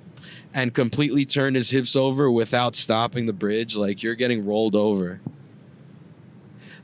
and 0.55 0.75
completely 0.75 1.25
turn 1.25 1.55
his 1.55 1.71
hips 1.71 1.97
over 1.97 2.31
without 2.31 2.75
stopping 2.75 3.27
the 3.27 3.33
bridge, 3.33 3.77
like 3.77 4.03
you're 4.03 4.15
getting 4.15 4.45
rolled 4.45 4.77
over. 4.77 5.21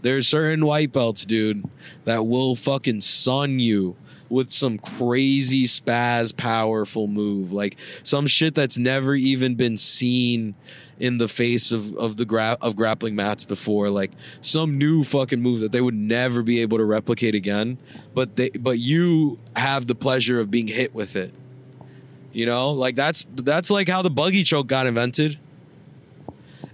There's 0.02 0.28
certain 0.28 0.64
white 0.64 0.92
belts, 0.92 1.24
dude, 1.24 1.64
that 2.04 2.26
will 2.26 2.54
fucking 2.54 3.00
sun 3.00 3.58
you 3.58 3.96
with 4.28 4.50
some 4.50 4.78
crazy 4.78 5.64
spaz 5.64 6.36
powerful 6.36 7.06
move. 7.06 7.52
Like 7.52 7.76
some 8.02 8.26
shit 8.26 8.54
that's 8.54 8.78
never 8.78 9.14
even 9.14 9.54
been 9.54 9.76
seen 9.76 10.54
in 10.98 11.18
the 11.18 11.28
face 11.28 11.70
of, 11.70 11.94
of 11.96 12.16
the 12.16 12.24
gra- 12.24 12.58
of 12.60 12.76
grappling 12.76 13.14
mats 13.14 13.44
before. 13.44 13.90
Like 13.90 14.12
some 14.40 14.78
new 14.78 15.04
fucking 15.04 15.40
move 15.40 15.60
that 15.60 15.72
they 15.72 15.80
would 15.80 15.94
never 15.94 16.42
be 16.42 16.60
able 16.60 16.78
to 16.78 16.84
replicate 16.84 17.34
again. 17.34 17.78
But 18.14 18.36
they 18.36 18.50
but 18.50 18.78
you 18.78 19.38
have 19.56 19.86
the 19.86 19.94
pleasure 19.94 20.40
of 20.40 20.50
being 20.50 20.68
hit 20.68 20.94
with 20.94 21.16
it. 21.16 21.32
You 22.32 22.46
know, 22.46 22.72
like 22.72 22.94
that's 22.94 23.26
that's 23.34 23.70
like 23.70 23.88
how 23.88 24.02
the 24.02 24.10
buggy 24.10 24.42
choke 24.42 24.66
got 24.66 24.86
invented. 24.86 25.38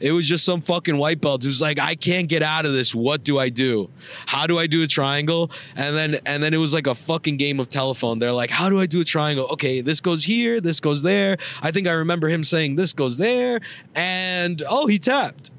It 0.01 0.13
was 0.13 0.29
just 0.29 0.45
some 0.45 0.61
fucking 0.61 0.97
white 0.97 1.21
belt 1.21 1.43
who's 1.43 1.63
like, 1.63 1.79
I 1.79 1.95
can't 1.95 2.29
get 2.29 2.43
out 2.43 2.67
of 2.67 2.73
this. 2.73 2.95
What 2.95 3.25
do 3.25 3.39
I 3.39 3.49
do? 3.49 3.91
How 4.27 4.47
do 4.47 4.59
I 4.59 4.67
do 4.67 4.83
a 4.83 4.87
triangle? 4.87 5.51
And 5.77 5.97
then 5.97 6.21
and 6.27 6.43
then 6.43 6.55
it 6.55 6.59
was 6.59 6.75
like 6.75 6.87
a 6.87 6.95
fucking 6.95 7.37
game 7.37 7.61
of 7.61 7.69
telephone. 7.69 8.19
They're 8.19 8.33
like, 8.33 8.51
how 8.51 8.69
do 8.69 8.81
I 8.81 8.87
do 8.87 9.01
a 9.01 9.05
triangle? 9.05 9.47
Okay, 9.53 9.81
this 9.81 10.01
goes 10.01 10.25
here, 10.25 10.61
this 10.61 10.81
goes 10.81 11.03
there. 11.03 11.39
I 11.63 11.71
think 11.71 11.87
I 11.87 11.93
remember 11.93 12.29
him 12.29 12.45
saying 12.45 12.77
this 12.77 12.93
goes 12.93 13.17
there, 13.17 13.61
and 13.95 14.63
oh, 14.69 14.87
he 14.87 14.99
tapped. 14.99 15.51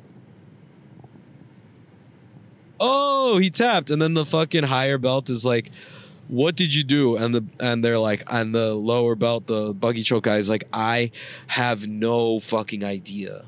Oh, 2.79 3.37
he 3.37 3.49
tapped, 3.49 3.89
and 3.89 4.01
then 4.01 4.15
the 4.15 4.25
fucking 4.25 4.65
higher 4.65 4.97
belt 4.97 5.29
is 5.29 5.45
like, 5.45 5.71
what 6.27 6.55
did 6.55 6.73
you 6.73 6.83
do 6.83 7.15
and 7.15 7.35
the 7.35 7.45
and 7.59 7.83
they're 7.83 7.99
like 7.99 8.23
and 8.27 8.53
the 8.53 8.73
lower 8.73 9.15
belt 9.15 9.45
the 9.47 9.73
buggy 9.73 10.01
choke 10.01 10.23
guy 10.23 10.37
is 10.37 10.49
like 10.49 10.63
i 10.73 11.11
have 11.47 11.87
no 11.87 12.39
fucking 12.39 12.83
idea 12.83 13.45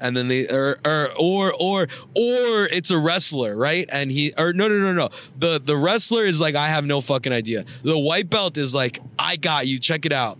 and 0.00 0.16
then 0.16 0.28
they 0.28 0.46
or 0.48 0.78
or 0.84 1.10
or 1.18 1.52
or 1.58 1.82
or 2.14 2.66
it's 2.66 2.90
a 2.90 2.98
wrestler 2.98 3.56
right? 3.56 3.88
And 3.92 4.10
he 4.10 4.32
or 4.38 4.52
no 4.52 4.68
no 4.68 4.78
no 4.78 4.92
no. 4.92 5.08
The 5.38 5.60
the 5.60 5.76
wrestler 5.76 6.24
is 6.24 6.40
like 6.40 6.54
i 6.54 6.68
have 6.68 6.84
no 6.84 7.00
fucking 7.00 7.32
idea. 7.32 7.64
The 7.82 7.98
white 7.98 8.30
belt 8.30 8.56
is 8.58 8.74
like 8.74 9.00
i 9.18 9.36
got 9.36 9.66
you. 9.66 9.78
Check 9.78 10.06
it 10.06 10.12
out. 10.12 10.38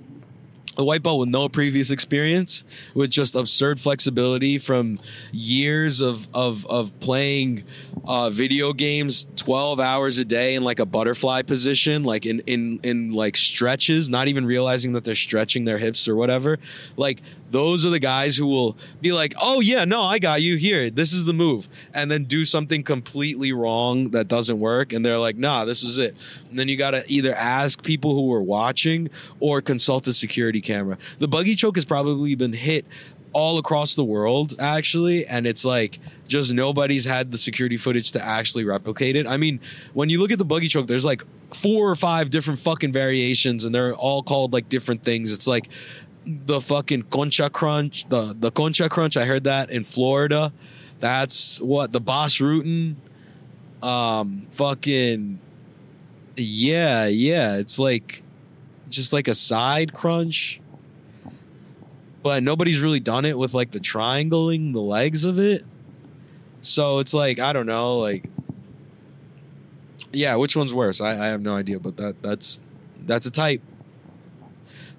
The 0.76 0.84
white 0.84 1.02
belt 1.02 1.18
with 1.18 1.28
no 1.28 1.48
previous 1.48 1.90
experience, 1.90 2.62
with 2.94 3.10
just 3.10 3.34
absurd 3.34 3.80
flexibility 3.80 4.58
from 4.58 5.00
years 5.32 6.00
of 6.00 6.28
of 6.32 6.64
of 6.66 6.98
playing 7.00 7.64
uh, 8.04 8.30
video 8.30 8.72
games 8.72 9.26
twelve 9.34 9.80
hours 9.80 10.18
a 10.18 10.24
day 10.24 10.54
in 10.54 10.62
like 10.62 10.78
a 10.78 10.86
butterfly 10.86 11.42
position, 11.42 12.04
like 12.04 12.24
in 12.26 12.42
in 12.46 12.78
in 12.84 13.10
like 13.10 13.36
stretches, 13.36 14.08
not 14.08 14.28
even 14.28 14.46
realizing 14.46 14.92
that 14.92 15.02
they're 15.02 15.16
stretching 15.16 15.64
their 15.64 15.78
hips 15.78 16.06
or 16.06 16.14
whatever. 16.14 16.60
Like 16.96 17.22
those 17.50 17.86
are 17.86 17.90
the 17.90 17.98
guys 17.98 18.36
who 18.36 18.46
will 18.46 18.76
be 19.00 19.12
like, 19.12 19.34
"Oh 19.40 19.60
yeah, 19.60 19.84
no, 19.84 20.02
I 20.02 20.18
got 20.18 20.42
you 20.42 20.56
here. 20.56 20.90
This 20.90 21.12
is 21.12 21.24
the 21.24 21.32
move," 21.32 21.68
and 21.94 22.10
then 22.10 22.24
do 22.24 22.44
something 22.44 22.82
completely 22.82 23.52
wrong 23.52 24.10
that 24.10 24.28
doesn't 24.28 24.58
work, 24.58 24.92
and 24.92 25.04
they're 25.04 25.18
like, 25.18 25.36
"Nah, 25.36 25.64
this 25.64 25.82
is 25.82 25.98
it." 25.98 26.14
And 26.50 26.58
then 26.58 26.68
you 26.68 26.76
got 26.76 26.92
to 26.92 27.04
either 27.06 27.34
ask 27.34 27.82
people 27.82 28.14
who 28.14 28.26
were 28.26 28.42
watching 28.42 29.08
or 29.40 29.60
consult 29.60 30.06
a 30.06 30.12
security 30.12 30.60
camera. 30.60 30.98
The 31.18 31.28
buggy 31.28 31.54
choke 31.54 31.76
has 31.76 31.84
probably 31.84 32.34
been 32.34 32.52
hit 32.52 32.84
all 33.32 33.58
across 33.58 33.94
the 33.94 34.04
world 34.04 34.54
actually 34.58 35.26
and 35.26 35.46
it's 35.46 35.64
like 35.64 35.98
just 36.26 36.52
nobody's 36.52 37.04
had 37.04 37.30
the 37.30 37.36
security 37.36 37.76
footage 37.76 38.12
to 38.12 38.24
actually 38.24 38.64
replicate 38.64 39.16
it 39.16 39.26
i 39.26 39.36
mean 39.36 39.60
when 39.92 40.08
you 40.08 40.18
look 40.18 40.32
at 40.32 40.38
the 40.38 40.44
buggy 40.44 40.66
choke 40.66 40.86
there's 40.86 41.04
like 41.04 41.22
four 41.52 41.90
or 41.90 41.94
five 41.94 42.30
different 42.30 42.58
fucking 42.58 42.92
variations 42.92 43.64
and 43.64 43.74
they're 43.74 43.94
all 43.94 44.22
called 44.22 44.52
like 44.52 44.68
different 44.68 45.02
things 45.02 45.32
it's 45.32 45.46
like 45.46 45.68
the 46.28 46.60
fucking 46.60 47.02
concha 47.04 47.48
crunch 47.48 48.06
the 48.10 48.36
the 48.38 48.50
concha 48.50 48.88
crunch 48.88 49.16
i 49.16 49.24
heard 49.24 49.44
that 49.44 49.70
in 49.70 49.82
florida 49.82 50.52
that's 51.00 51.60
what 51.60 51.92
the 51.92 52.00
Bas 52.00 52.36
Rutten 52.38 52.96
um 53.82 54.46
fucking 54.50 55.38
yeah 56.36 57.06
yeah 57.06 57.56
it's 57.56 57.78
like 57.78 58.22
just 58.90 59.12
like 59.12 59.26
a 59.28 59.34
side 59.34 59.94
crunch 59.94 60.60
but 62.22 62.42
nobody's 62.42 62.80
really 62.80 63.00
done 63.00 63.24
it 63.24 63.38
with 63.38 63.54
like 63.54 63.70
the 63.70 63.80
triangling 63.80 64.72
the 64.72 64.80
legs 64.80 65.24
of 65.24 65.38
it. 65.38 65.64
So 66.60 66.98
it's 66.98 67.14
like 67.14 67.38
I 67.38 67.52
don't 67.52 67.66
know, 67.66 67.98
like 67.98 68.28
yeah, 70.12 70.36
which 70.36 70.56
one's 70.56 70.74
worse? 70.74 71.00
I, 71.00 71.12
I 71.12 71.26
have 71.28 71.40
no 71.40 71.56
idea, 71.56 71.78
but 71.78 71.96
that 71.96 72.22
that's 72.22 72.60
that's 73.06 73.26
a 73.26 73.30
type. 73.30 73.62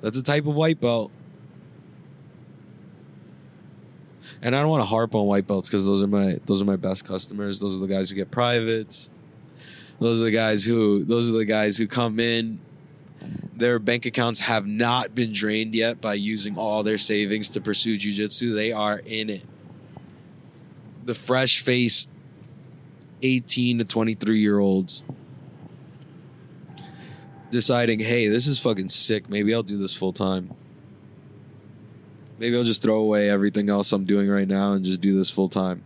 That's 0.01 0.17
a 0.17 0.23
type 0.23 0.47
of 0.47 0.55
white 0.55 0.79
belt. 0.79 1.11
And 4.41 4.55
I 4.55 4.61
don't 4.61 4.69
want 4.69 4.81
to 4.81 4.85
harp 4.85 5.15
on 5.15 5.25
white 5.25 5.47
belts 5.47 5.67
because 5.67 5.85
those 5.85 6.01
are 6.01 6.07
my 6.07 6.39
those 6.45 6.61
are 6.61 6.65
my 6.65 6.77
best 6.77 7.05
customers. 7.05 7.59
Those 7.59 7.75
are 7.75 7.79
the 7.79 7.87
guys 7.87 8.09
who 8.09 8.15
get 8.15 8.31
privates. 8.31 9.09
Those 9.99 10.21
are 10.21 10.25
the 10.25 10.31
guys 10.31 10.63
who 10.63 11.03
those 11.03 11.29
are 11.29 11.33
the 11.33 11.45
guys 11.45 11.77
who 11.77 11.87
come 11.87 12.19
in 12.19 12.59
their 13.55 13.79
bank 13.79 14.05
accounts 14.05 14.39
have 14.39 14.65
not 14.65 15.13
been 15.13 15.33
drained 15.33 15.75
yet 15.75 15.99
by 16.01 16.13
using 16.13 16.57
all 16.57 16.83
their 16.83 16.97
savings 16.97 17.49
to 17.51 17.61
pursue 17.61 17.97
jujitsu. 17.97 18.55
They 18.55 18.71
are 18.71 19.01
in 19.05 19.29
it. 19.29 19.45
The 21.03 21.15
fresh 21.15 21.61
faced 21.61 22.09
18 23.21 23.79
to 23.79 23.85
23 23.85 24.39
year 24.39 24.59
olds 24.59 25.03
deciding, 27.49 27.99
hey, 27.99 28.27
this 28.27 28.47
is 28.47 28.59
fucking 28.59 28.89
sick. 28.89 29.29
Maybe 29.29 29.53
I'll 29.53 29.63
do 29.63 29.77
this 29.77 29.93
full 29.93 30.13
time. 30.13 30.51
Maybe 32.39 32.55
I'll 32.55 32.63
just 32.63 32.81
throw 32.81 33.01
away 33.01 33.29
everything 33.29 33.69
else 33.69 33.91
I'm 33.91 34.05
doing 34.05 34.29
right 34.29 34.47
now 34.47 34.73
and 34.73 34.85
just 34.85 35.01
do 35.01 35.17
this 35.17 35.29
full 35.29 35.49
time. 35.49 35.83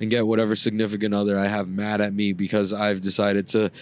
And 0.00 0.10
get 0.10 0.26
whatever 0.26 0.54
significant 0.54 1.14
other 1.14 1.38
I 1.38 1.46
have 1.46 1.66
mad 1.66 2.00
at 2.00 2.14
me 2.14 2.32
because 2.32 2.72
I've 2.72 3.00
decided 3.00 3.48
to 3.48 3.72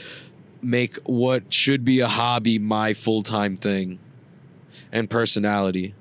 make 0.62 0.96
what 1.04 1.52
should 1.52 1.84
be 1.84 2.00
a 2.00 2.06
hobby 2.06 2.58
my 2.58 2.94
full 2.94 3.22
time 3.22 3.56
thing 3.56 3.98
and 4.92 5.10
personality. 5.10 5.94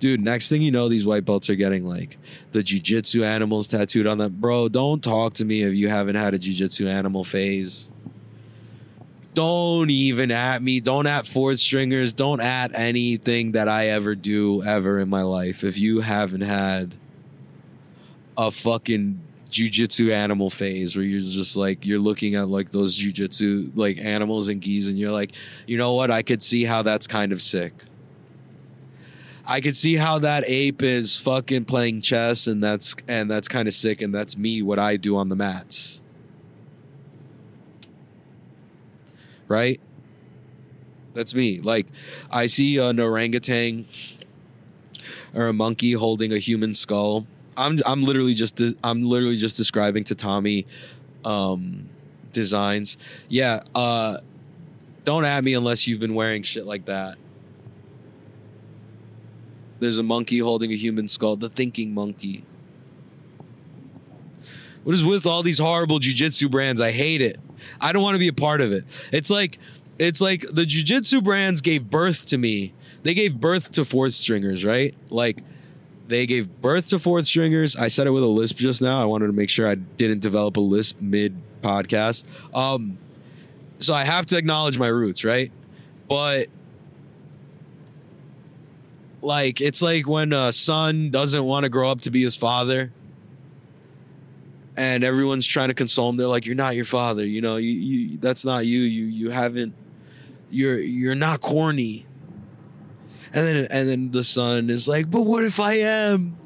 Dude, 0.00 0.20
next 0.20 0.48
thing 0.48 0.62
you 0.62 0.70
know, 0.70 0.88
these 0.88 1.06
white 1.06 1.24
belts 1.24 1.48
are 1.48 1.54
getting 1.54 1.86
like 1.86 2.18
the 2.52 2.60
jujitsu 2.60 3.22
animals 3.22 3.68
tattooed 3.68 4.06
on 4.06 4.18
them. 4.18 4.36
Bro, 4.40 4.70
don't 4.70 5.04
talk 5.04 5.34
to 5.34 5.44
me 5.44 5.62
if 5.62 5.74
you 5.74 5.88
haven't 5.88 6.16
had 6.16 6.34
a 6.34 6.38
jujitsu 6.38 6.88
animal 6.88 7.24
phase. 7.24 7.88
Don't 9.32 9.90
even 9.90 10.30
at 10.30 10.62
me. 10.62 10.80
Don't 10.80 11.06
at 11.06 11.26
fourth 11.26 11.60
stringers. 11.60 12.12
Don't 12.12 12.40
at 12.40 12.72
anything 12.74 13.52
that 13.52 13.68
I 13.68 13.88
ever 13.88 14.14
do 14.14 14.62
ever 14.62 14.98
in 14.98 15.08
my 15.08 15.22
life 15.22 15.62
if 15.62 15.78
you 15.78 16.00
haven't 16.00 16.40
had 16.40 16.94
a 18.36 18.50
fucking 18.50 19.20
jujitsu 19.50 20.12
animal 20.12 20.48
phase 20.48 20.96
where 20.96 21.04
you're 21.04 21.20
just 21.20 21.56
like 21.56 21.84
you're 21.84 21.98
looking 21.98 22.36
at 22.36 22.48
like 22.48 22.70
those 22.70 22.96
jujitsu 22.96 23.70
like 23.74 23.98
animals 23.98 24.48
and 24.48 24.60
geese 24.60 24.86
and 24.86 24.98
you're 24.98 25.12
like, 25.12 25.32
you 25.66 25.76
know 25.76 25.94
what? 25.94 26.10
I 26.10 26.22
could 26.22 26.42
see 26.42 26.64
how 26.64 26.82
that's 26.82 27.06
kind 27.06 27.32
of 27.32 27.42
sick. 27.42 27.72
I 29.46 29.60
could 29.60 29.76
see 29.76 29.96
how 29.96 30.20
that 30.20 30.44
ape 30.46 30.82
is 30.82 31.18
fucking 31.18 31.64
playing 31.64 32.02
chess 32.02 32.46
and 32.46 32.62
that's 32.62 32.94
and 33.08 33.30
that's 33.30 33.48
kind 33.48 33.68
of 33.68 33.74
sick 33.74 34.00
and 34.00 34.14
that's 34.14 34.36
me 34.36 34.62
what 34.62 34.78
I 34.78 34.96
do 34.96 35.16
on 35.16 35.28
the 35.28 35.36
mats. 35.36 36.00
Right? 39.50 39.80
That's 41.12 41.34
me. 41.34 41.60
Like 41.60 41.88
I 42.30 42.46
see 42.46 42.78
an 42.78 42.98
orangutan 42.98 43.84
or 45.34 45.48
a 45.48 45.52
monkey 45.52 45.92
holding 45.92 46.32
a 46.32 46.38
human 46.38 46.72
skull 46.72 47.26
I'm 47.60 47.78
I'm 47.84 48.02
literally 48.04 48.34
just 48.34 48.60
I'm 48.82 49.02
literally 49.02 49.36
just 49.36 49.56
describing 49.56 50.04
to 50.04 50.14
Tommy 50.14 50.66
um 51.24 51.88
designs. 52.32 52.96
Yeah, 53.28 53.62
uh 53.74 54.18
don't 55.04 55.24
at 55.24 55.44
me 55.44 55.54
unless 55.54 55.86
you've 55.86 56.00
been 56.00 56.14
wearing 56.14 56.42
shit 56.42 56.64
like 56.66 56.86
that. 56.86 57.18
There's 59.78 59.98
a 59.98 60.02
monkey 60.02 60.38
holding 60.38 60.72
a 60.72 60.76
human 60.76 61.08
skull, 61.08 61.36
the 61.36 61.48
thinking 61.48 61.92
monkey. 61.92 62.44
What 64.84 64.94
is 64.94 65.04
with 65.04 65.26
all 65.26 65.42
these 65.42 65.58
horrible 65.58 66.00
jujitsu 66.00 66.50
brands? 66.50 66.80
I 66.80 66.92
hate 66.92 67.20
it. 67.20 67.38
I 67.80 67.92
don't 67.92 68.02
want 68.02 68.14
to 68.14 68.18
be 68.18 68.28
a 68.28 68.32
part 68.32 68.60
of 68.60 68.72
it. 68.72 68.84
It's 69.12 69.30
like 69.30 69.58
It's 69.98 70.20
like 70.20 70.42
the 70.42 70.62
jujitsu 70.62 71.22
brands 71.22 71.60
gave 71.60 71.90
birth 71.90 72.26
to 72.26 72.38
me. 72.38 72.72
They 73.02 73.14
gave 73.14 73.40
birth 73.40 73.72
to 73.72 73.84
fourth 73.84 74.14
stringers, 74.14 74.64
right? 74.64 74.94
Like 75.10 75.42
they 76.08 76.26
gave 76.26 76.60
birth 76.60 76.88
to 76.88 76.98
fourth 76.98 77.26
stringers. 77.26 77.76
I 77.76 77.88
said 77.88 78.06
it 78.06 78.10
with 78.10 78.22
a 78.22 78.26
lisp 78.26 78.56
just 78.56 78.82
now. 78.82 79.00
I 79.00 79.04
wanted 79.04 79.28
to 79.28 79.32
make 79.32 79.48
sure 79.50 79.68
I 79.68 79.74
didn't 79.76 80.20
develop 80.20 80.56
a 80.56 80.60
lisp 80.60 81.00
mid 81.00 81.36
podcast. 81.62 82.24
Um, 82.54 82.98
so 83.78 83.94
I 83.94 84.04
have 84.04 84.26
to 84.26 84.36
acknowledge 84.36 84.78
my 84.78 84.88
roots, 84.88 85.24
right? 85.24 85.52
But 86.08 86.48
like 89.22 89.60
it's 89.60 89.82
like 89.82 90.08
when 90.08 90.32
a 90.32 90.52
son 90.52 91.10
doesn't 91.10 91.44
want 91.44 91.64
to 91.64 91.68
grow 91.68 91.90
up 91.90 92.00
to 92.02 92.10
be 92.10 92.22
his 92.22 92.34
father 92.36 92.92
and 94.76 95.04
everyone's 95.04 95.46
trying 95.46 95.68
to 95.68 95.74
console 95.74 96.08
him 96.08 96.16
they're 96.16 96.26
like 96.26 96.46
you're 96.46 96.54
not 96.54 96.76
your 96.76 96.84
father 96.84 97.24
you 97.24 97.40
know 97.40 97.56
you, 97.56 97.70
you 97.70 98.18
that's 98.18 98.44
not 98.44 98.64
you 98.66 98.80
you 98.80 99.04
you 99.04 99.30
haven't 99.30 99.74
you're 100.50 100.78
you're 100.78 101.14
not 101.14 101.40
corny. 101.40 102.06
And 103.32 103.46
then 103.46 103.68
and 103.70 103.88
then 103.88 104.10
the 104.10 104.24
son 104.24 104.70
is 104.70 104.88
like 104.88 105.10
but 105.10 105.22
what 105.22 105.44
if 105.44 105.60
i 105.60 105.74
am? 105.74 106.36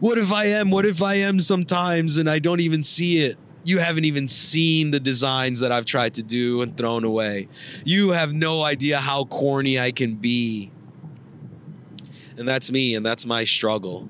What 0.00 0.18
if 0.18 0.32
i 0.32 0.46
am? 0.46 0.70
What 0.70 0.84
if 0.84 1.02
i 1.02 1.14
am 1.14 1.40
sometimes 1.40 2.16
and 2.16 2.28
i 2.28 2.38
don't 2.38 2.60
even 2.60 2.82
see 2.82 3.24
it? 3.24 3.38
You 3.62 3.78
haven't 3.78 4.06
even 4.06 4.26
seen 4.26 4.90
the 4.90 5.00
designs 5.00 5.60
that 5.60 5.70
i've 5.70 5.84
tried 5.84 6.14
to 6.14 6.22
do 6.22 6.62
and 6.62 6.76
thrown 6.76 7.04
away. 7.04 7.48
You 7.84 8.10
have 8.10 8.32
no 8.32 8.62
idea 8.62 8.98
how 8.98 9.24
corny 9.24 9.78
i 9.78 9.92
can 9.92 10.16
be. 10.16 10.72
And 12.36 12.48
that's 12.48 12.72
me 12.72 12.94
and 12.94 13.06
that's 13.06 13.24
my 13.24 13.44
struggle 13.44 14.08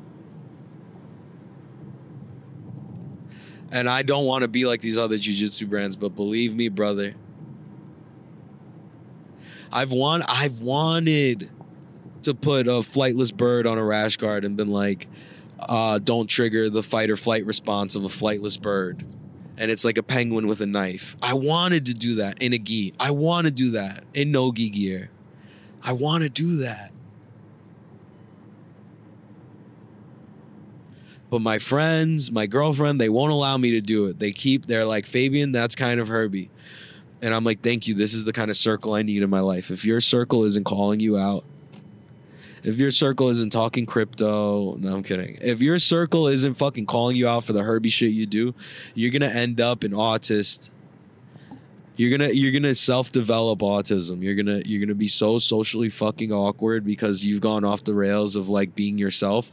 and 3.70 3.88
i 3.88 4.02
don't 4.02 4.24
want 4.24 4.42
to 4.42 4.48
be 4.48 4.64
like 4.64 4.80
these 4.80 4.98
other 4.98 5.18
jiu-jitsu 5.18 5.66
brands 5.66 5.96
but 5.96 6.14
believe 6.14 6.54
me 6.54 6.68
brother. 6.68 7.14
I've 9.72 9.92
want 9.92 10.24
i've 10.26 10.62
wanted 10.62 11.48
to 12.22 12.34
put 12.34 12.66
a 12.66 12.80
flightless 12.82 13.32
bird 13.32 13.66
on 13.66 13.78
a 13.78 13.84
rash 13.84 14.16
guard 14.16 14.44
and 14.44 14.56
been 14.56 14.68
like 14.68 15.06
uh, 15.60 15.98
don't 15.98 16.26
trigger 16.26 16.70
the 16.70 16.82
fight 16.82 17.10
or 17.10 17.16
flight 17.16 17.44
response 17.44 17.94
of 17.94 18.04
a 18.04 18.08
flightless 18.08 18.60
bird. 18.60 19.04
And 19.56 19.70
it's 19.70 19.84
like 19.84 19.98
a 19.98 20.02
penguin 20.02 20.46
with 20.46 20.60
a 20.60 20.66
knife. 20.66 21.16
I 21.22 21.34
wanted 21.34 21.86
to 21.86 21.94
do 21.94 22.14
that 22.16 22.42
in 22.42 22.54
a 22.54 22.58
gi. 22.58 22.94
I 22.98 23.10
want 23.10 23.46
to 23.46 23.50
do 23.50 23.72
that 23.72 24.04
in 24.14 24.32
no 24.32 24.52
gi 24.52 24.70
gear. 24.70 25.10
I 25.82 25.92
want 25.92 26.22
to 26.22 26.30
do 26.30 26.56
that 26.58 26.92
But 31.30 31.40
my 31.40 31.60
friends, 31.60 32.32
my 32.32 32.46
girlfriend, 32.46 33.00
they 33.00 33.08
won't 33.08 33.30
allow 33.30 33.56
me 33.56 33.70
to 33.70 33.80
do 33.80 34.06
it. 34.06 34.18
They 34.18 34.32
keep, 34.32 34.66
they're 34.66 34.84
like, 34.84 35.06
Fabian, 35.06 35.52
that's 35.52 35.76
kind 35.76 36.00
of 36.00 36.08
Herbie. 36.08 36.50
And 37.22 37.32
I'm 37.32 37.44
like, 37.44 37.62
thank 37.62 37.86
you. 37.86 37.94
This 37.94 38.14
is 38.14 38.24
the 38.24 38.32
kind 38.32 38.50
of 38.50 38.56
circle 38.56 38.94
I 38.94 39.02
need 39.02 39.22
in 39.22 39.30
my 39.30 39.40
life. 39.40 39.70
If 39.70 39.84
your 39.84 40.00
circle 40.00 40.44
isn't 40.44 40.64
calling 40.64 40.98
you 40.98 41.16
out, 41.16 41.44
if 42.62 42.78
your 42.78 42.90
circle 42.90 43.28
isn't 43.28 43.50
talking 43.50 43.86
crypto, 43.86 44.74
no, 44.76 44.96
I'm 44.96 45.02
kidding. 45.02 45.38
If 45.40 45.62
your 45.62 45.78
circle 45.78 46.26
isn't 46.26 46.54
fucking 46.54 46.86
calling 46.86 47.16
you 47.16 47.28
out 47.28 47.44
for 47.44 47.52
the 47.52 47.62
Herbie 47.62 47.88
shit 47.88 48.10
you 48.10 48.26
do, 48.26 48.54
you're 48.94 49.10
gonna 49.10 49.32
end 49.32 49.60
up 49.60 49.82
an 49.82 49.92
autist. 49.92 50.68
You're 51.96 52.10
gonna 52.10 52.32
you're 52.32 52.52
gonna 52.52 52.74
self 52.74 53.12
develop 53.12 53.60
autism. 53.60 54.22
You're 54.22 54.34
gonna 54.34 54.60
you're 54.66 54.80
gonna 54.80 54.94
be 54.94 55.08
so 55.08 55.38
socially 55.38 55.88
fucking 55.88 56.32
awkward 56.32 56.84
because 56.84 57.24
you've 57.24 57.40
gone 57.40 57.64
off 57.64 57.84
the 57.84 57.94
rails 57.94 58.36
of 58.36 58.50
like 58.50 58.74
being 58.74 58.98
yourself 58.98 59.52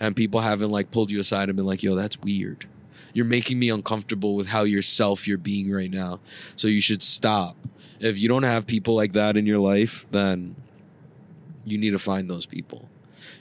and 0.00 0.16
people 0.16 0.40
haven't 0.40 0.70
like 0.70 0.90
pulled 0.90 1.10
you 1.10 1.20
aside 1.20 1.48
and 1.48 1.56
been 1.56 1.66
like, 1.66 1.82
yo, 1.82 1.94
that's 1.94 2.18
weird. 2.20 2.66
You're 3.14 3.26
making 3.26 3.58
me 3.58 3.70
uncomfortable 3.70 4.34
with 4.34 4.46
how 4.46 4.64
yourself 4.64 5.28
you're 5.28 5.38
being 5.38 5.70
right 5.70 5.90
now. 5.90 6.20
So 6.56 6.68
you 6.68 6.80
should 6.80 7.02
stop. 7.02 7.56
If 8.00 8.18
you 8.18 8.28
don't 8.28 8.42
have 8.42 8.66
people 8.66 8.94
like 8.96 9.12
that 9.12 9.36
in 9.36 9.46
your 9.46 9.58
life, 9.58 10.06
then 10.10 10.56
you 11.64 11.78
need 11.78 11.90
to 11.90 11.98
find 11.98 12.28
those 12.28 12.46
people. 12.46 12.88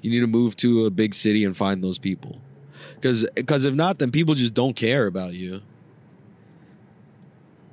You 0.01 0.11
need 0.11 0.19
to 0.19 0.27
move 0.27 0.55
to 0.57 0.85
a 0.85 0.89
big 0.89 1.13
city 1.13 1.43
and 1.43 1.55
find 1.55 1.83
those 1.83 1.97
people. 1.97 2.41
Cuz 3.01 3.25
cuz 3.47 3.65
if 3.65 3.73
not 3.73 3.99
then 3.99 4.11
people 4.11 4.35
just 4.35 4.53
don't 4.53 4.75
care 4.75 5.07
about 5.07 5.33
you. 5.33 5.61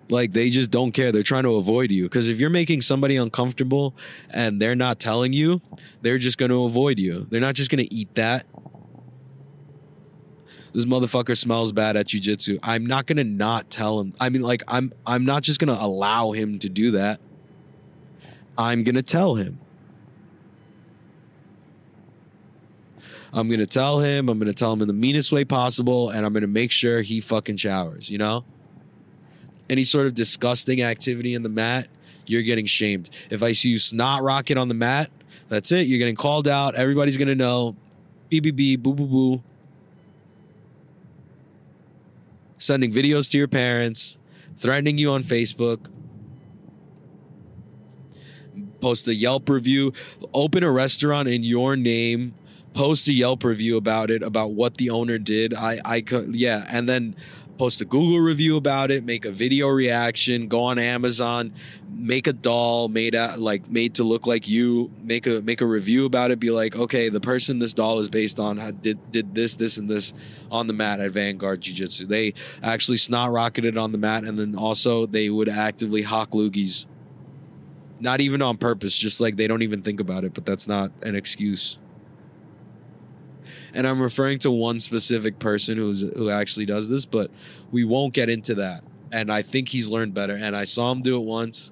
Like 0.09 0.33
they 0.33 0.49
just 0.49 0.71
don't 0.71 0.93
care. 0.93 1.13
They're 1.13 1.23
trying 1.23 1.43
to 1.43 1.57
avoid 1.57 1.91
you. 1.91 2.05
Because 2.05 2.29
if 2.29 2.39
you're 2.41 2.51
making 2.51 2.81
somebody 2.81 3.17
uncomfortable 3.17 3.95
and 4.31 4.61
they're 4.61 4.75
not 4.75 4.99
telling 4.99 5.33
you, 5.33 5.61
they're 6.01 6.19
just 6.19 6.39
going 6.39 6.51
to 6.51 6.65
avoid 6.65 6.99
you. 6.99 7.27
They're 7.29 7.43
not 7.43 7.55
just 7.55 7.71
going 7.71 7.87
to 7.87 7.95
eat 7.95 8.15
that. 8.15 8.47
This 10.79 10.85
motherfucker 10.85 11.37
smells 11.37 11.73
bad 11.73 11.97
at 11.97 12.07
jujitsu. 12.07 12.61
I'm 12.63 12.87
not 12.87 13.07
gonna 13.07 13.25
not 13.25 13.69
tell 13.69 13.99
him. 13.99 14.15
I 14.21 14.29
mean, 14.29 14.43
like, 14.43 14.63
I'm 14.69 14.93
I'm 15.05 15.25
not 15.25 15.43
just 15.43 15.59
gonna 15.59 15.77
allow 15.77 16.31
him 16.31 16.61
to 16.61 16.69
do 16.69 16.93
that. 16.93 17.19
I'm 18.57 18.85
gonna 18.85 19.03
tell 19.03 19.35
him. 19.35 19.59
I'm 23.33 23.51
gonna 23.51 23.67
tell 23.67 23.99
him. 23.99 24.29
I'm 24.29 24.39
gonna 24.39 24.53
tell 24.53 24.73
him 24.73 24.81
in 24.81 24.87
the 24.87 24.95
meanest 24.95 25.33
way 25.33 25.45
possible, 25.45 26.11
and 26.11 26.25
I'm 26.25 26.33
gonna 26.33 26.47
make 26.47 26.71
sure 26.71 27.03
he 27.03 27.21
fucking 27.21 27.57
showers. 27.57 28.09
You 28.09 28.19
know 28.19 28.45
any 29.69 29.83
sort 29.83 30.07
of 30.07 30.15
disgusting 30.15 30.81
activity 30.81 31.35
in 31.35 31.43
the 31.43 31.49
mat, 31.49 31.89
you're 32.25 32.43
getting 32.43 32.67
shamed. 32.67 33.11
If 33.31 33.43
I 33.43 33.51
see 33.51 33.71
you 33.71 33.81
snot 33.81 34.23
rocket 34.23 34.57
on 34.57 34.69
the 34.69 34.75
mat, 34.75 35.11
that's 35.49 35.73
it. 35.73 35.89
You're 35.89 35.99
getting 35.99 36.15
called 36.15 36.47
out. 36.47 36.77
Everybody's 36.77 37.17
gonna 37.17 37.35
know. 37.35 37.75
BBB, 38.31 38.81
boo 38.81 38.95
boo 38.95 39.07
boo. 39.07 39.43
Sending 42.59 42.93
videos 42.93 43.31
to 43.31 43.39
your 43.39 43.49
parents, 43.49 44.19
threatening 44.57 44.99
you 44.99 45.13
on 45.13 45.23
Facebook. 45.23 45.87
Post 48.81 49.09
a 49.09 49.15
Yelp 49.15 49.49
review. 49.49 49.93
Open 50.35 50.63
a 50.63 50.71
restaurant 50.71 51.29
in 51.29 51.45
your 51.45 51.77
name. 51.77 52.35
Post 52.75 53.09
a 53.09 53.13
Yelp 53.13 53.45
review 53.45 53.77
about 53.77 54.11
it, 54.11 54.23
about 54.23 54.53
what 54.53 54.77
the 54.77 54.91
owner 54.91 55.19
did. 55.19 55.55
I, 55.55 55.81
I 55.85 56.01
could, 56.01 56.35
yeah, 56.35 56.67
and 56.69 56.89
then 56.89 57.17
post 57.59 57.81
a 57.81 57.85
Google 57.85 58.21
review 58.21 58.57
about 58.57 58.91
it, 58.91 59.05
make 59.05 59.25
a 59.25 59.33
video 59.33 59.69
reaction, 59.69 60.49
go 60.49 60.65
on 60.65 60.79
Amazon, 60.79 61.53
make 61.91 62.27
a 62.27 62.33
doll 62.33 62.89
made 62.89 63.15
out 63.15 63.41
like 63.41 63.69
made 63.69 63.97
to 63.97 64.05
look 64.05 64.27
like 64.27 64.49
you, 64.49 64.91
make 65.03 65.27
a 65.27 65.43
make 65.43 65.61
a 65.61 65.67
review 65.67 66.07
about 66.07 66.31
it, 66.31 66.39
be 66.39 66.51
like, 66.51 66.77
okay, 66.77 67.09
the 67.09 67.21
person 67.21 67.59
this 67.59 67.75
doll 67.75 67.99
is 67.99 68.09
based 68.09 68.39
on 68.39 68.57
did 68.81 69.13
did 69.13 69.35
this, 69.35 69.57
this, 69.57 69.77
and 69.77 69.91
this 69.91 70.13
on 70.51 70.69
the 70.69 70.73
mat 70.73 71.01
at 71.01 71.11
Vanguard 71.11 71.61
Jiu 71.61 71.75
Jitsu. 71.75 72.07
They 72.07 72.35
actually 72.63 72.99
snot 72.99 73.33
rocketed 73.33 73.77
on 73.77 73.93
the 73.93 73.99
mat, 73.99 74.25
and 74.25 74.39
then 74.39 74.55
also 74.55 75.07
they 75.07 75.29
would 75.29 75.49
actively 75.49 76.03
hawk 76.03 76.31
loogies. 76.31 76.87
Not 78.01 78.21
even 78.21 78.41
on 78.43 78.59
purpose, 78.59 78.97
just 78.97 79.21
like 79.21 79.37
they 79.37 79.49
don't 79.49 79.63
even 79.63 79.83
think 79.83 79.99
about 79.99 80.23
it, 80.23 80.33
but 80.33 80.47
that's 80.47 80.69
not 80.69 80.93
an 81.03 81.17
excuse 81.17 81.77
and 83.75 83.87
I'm 83.87 84.01
referring 84.01 84.39
to 84.41 84.51
one 84.51 84.81
specific 84.81 85.39
person 85.39 85.77
who's 85.77 86.01
who 86.01 86.31
actually 86.31 86.67
does 86.67 86.89
this, 86.89 87.07
but 87.07 87.31
we 87.71 87.85
won't 87.85 88.15
get 88.15 88.29
into 88.29 88.55
that. 88.57 88.85
And 89.13 89.33
I 89.33 89.43
think 89.43 89.69
he's 89.69 89.89
learned 89.89 90.15
better. 90.15 90.35
And 90.35 90.55
I 90.55 90.65
saw 90.65 90.93
him 90.93 91.03
do 91.03 91.17
it 91.17 91.25
once, 91.25 91.71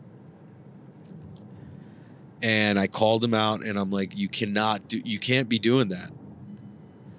and 2.43 2.79
I 2.79 2.87
called 2.87 3.23
him 3.23 3.35
out, 3.35 3.65
and 3.65 3.79
I'm 3.79 3.91
like, 3.91 4.17
"You 4.17 4.29
cannot 4.29 4.89
do. 4.89 5.01
You 5.05 5.19
can't 5.19 5.49
be 5.49 5.59
doing 5.59 5.89
that. 5.89 6.11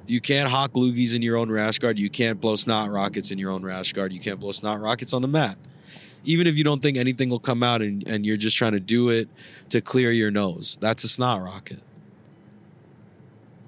You 0.07 0.21
can't 0.21 0.49
hawk 0.49 0.73
loogies 0.73 1.13
in 1.13 1.21
your 1.21 1.37
own 1.37 1.49
rash 1.51 1.79
guard. 1.79 1.99
You 1.99 2.09
can't 2.09 2.39
blow 2.39 2.55
snot 2.55 2.89
rockets 2.89 3.31
in 3.31 3.37
your 3.37 3.51
own 3.51 3.63
rash 3.63 3.93
guard. 3.93 4.13
You 4.13 4.19
can't 4.19 4.39
blow 4.39 4.51
snot 4.51 4.79
rockets 4.79 5.13
on 5.13 5.21
the 5.21 5.27
mat." 5.27 5.57
Even 6.23 6.45
if 6.45 6.57
you 6.57 6.63
don't 6.63 6.81
think 6.81 6.97
anything 6.97 7.29
will 7.29 7.39
come 7.39 7.63
out 7.63 7.81
and, 7.81 8.05
and 8.05 8.25
you're 8.25 8.35
just 8.35 8.57
trying 8.57 8.73
to 8.73 8.81
do 8.81 9.09
it 9.09 9.29
to 9.69 9.79
clear 9.79 10.11
your 10.11 10.29
nose, 10.29 10.77
that's 10.81 11.05
a 11.05 11.07
snot 11.07 11.41
rocket 11.41 11.81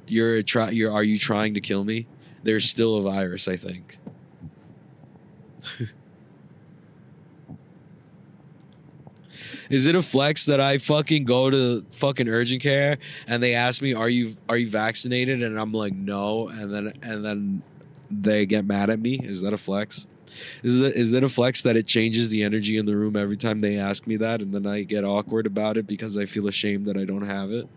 you're 0.10 0.42
try 0.42 0.70
you're 0.70 0.92
are 0.92 1.04
you 1.04 1.18
trying 1.18 1.54
to 1.54 1.62
kill 1.62 1.84
me? 1.84 2.08
There's 2.44 2.70
still 2.70 2.98
a 2.98 3.02
virus, 3.02 3.48
I 3.48 3.58
think. 3.58 3.98
Is 9.70 9.86
it 9.86 9.96
a 9.96 10.02
flex 10.02 10.46
that 10.48 10.60
I 10.60 10.80
fucking 10.80 11.26
go 11.26 11.50
to 11.50 11.86
fucking 11.92 12.28
urgent 12.28 12.62
care 12.62 12.98
and 13.28 13.42
they 13.44 13.54
ask 13.54 13.82
me, 13.82 13.94
"Are 13.94 14.10
you 14.10 14.36
are 14.48 14.58
you 14.58 14.70
vaccinated?" 14.70 15.44
and 15.44 15.60
I'm 15.60 15.72
like, 15.72 15.94
"No," 15.94 16.48
and 16.48 16.74
then 16.74 16.94
and 17.04 17.24
then 17.24 17.62
they 18.10 18.46
get 18.46 18.66
mad 18.66 18.90
at 18.90 19.00
me? 19.00 19.20
Is 19.24 19.42
that 19.42 19.54
a 19.54 19.58
flex? 19.58 20.08
Is 20.64 20.82
it 20.82 20.96
is 20.96 21.14
it 21.14 21.24
a 21.24 21.30
flex 21.30 21.62
that 21.64 21.76
it 21.76 21.88
changes 21.88 22.30
the 22.30 22.44
energy 22.44 22.78
in 22.78 22.86
the 22.86 22.96
room 22.96 23.16
every 23.16 23.36
time 23.36 23.60
they 23.60 23.78
ask 23.78 24.08
me 24.08 24.18
that, 24.18 24.42
and 24.42 24.54
then 24.54 24.66
I 24.66 24.84
get 24.84 25.04
awkward 25.04 25.46
about 25.46 25.78
it 25.78 25.88
because 25.88 26.18
I 26.18 26.26
feel 26.26 26.48
ashamed 26.48 26.86
that 26.86 26.98
I 26.98 27.06
don't 27.06 27.28
have 27.28 27.52
it? 27.52 27.68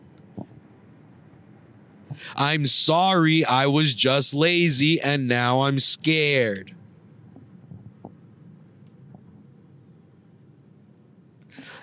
I'm 2.37 2.67
sorry, 2.67 3.45
I 3.45 3.67
was 3.67 3.95
just 3.95 4.35
lazy 4.35 5.01
and 5.01 5.29
now 5.29 5.63
I'm 5.63 5.79
scared. 5.79 6.75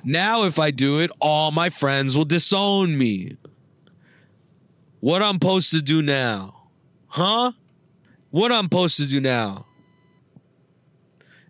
Now, 0.04 0.46
if 0.46 0.58
I 0.60 0.72
do 0.72 1.00
it, 1.00 1.12
all 1.20 1.52
my 1.52 1.70
friends 1.70 2.16
will 2.16 2.26
disown 2.26 2.98
me. 2.98 3.38
What 5.02 5.22
I'm 5.22 5.36
supposed 5.36 5.72
to 5.72 5.82
do 5.82 6.02
now? 6.02 6.70
Huh? 7.08 7.52
What 8.32 8.52
I'm 8.52 8.66
supposed 8.66 8.98
to 8.98 9.08
do 9.08 9.20
now? 9.20 9.66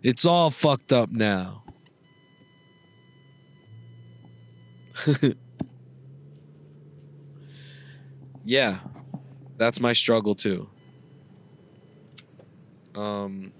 It's 0.02 0.24
all 0.24 0.50
fucked 0.50 0.92
up 0.92 1.10
now. 1.10 1.64
yeah, 8.50 8.78
that's 9.58 9.78
my 9.80 9.92
struggle 9.92 10.34
too. 10.34 10.68
Um. 12.96 13.52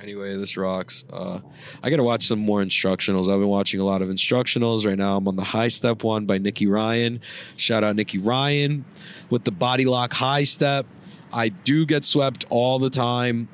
Anyway, 0.00 0.34
this 0.38 0.56
rocks. 0.56 1.04
Uh, 1.12 1.40
I 1.82 1.90
gotta 1.90 2.02
watch 2.02 2.26
some 2.26 2.38
more 2.38 2.62
instructionals. 2.62 3.24
I've 3.24 3.38
been 3.38 3.48
watching 3.48 3.78
a 3.80 3.84
lot 3.84 4.00
of 4.00 4.08
instructionals 4.08 4.86
right 4.86 4.96
now. 4.96 5.18
I'm 5.18 5.28
on 5.28 5.36
the 5.36 5.44
high 5.44 5.68
step 5.68 6.02
one 6.02 6.24
by 6.24 6.38
Nicky 6.38 6.66
Ryan. 6.66 7.20
Shout 7.56 7.84
out 7.84 7.94
Nicky 7.94 8.16
Ryan 8.16 8.86
with 9.28 9.44
the 9.44 9.50
body 9.50 9.84
lock 9.84 10.14
high 10.14 10.44
step. 10.44 10.86
I 11.30 11.50
do 11.50 11.84
get 11.84 12.06
swept 12.06 12.46
all 12.48 12.78
the 12.78 12.88
time 12.88 13.50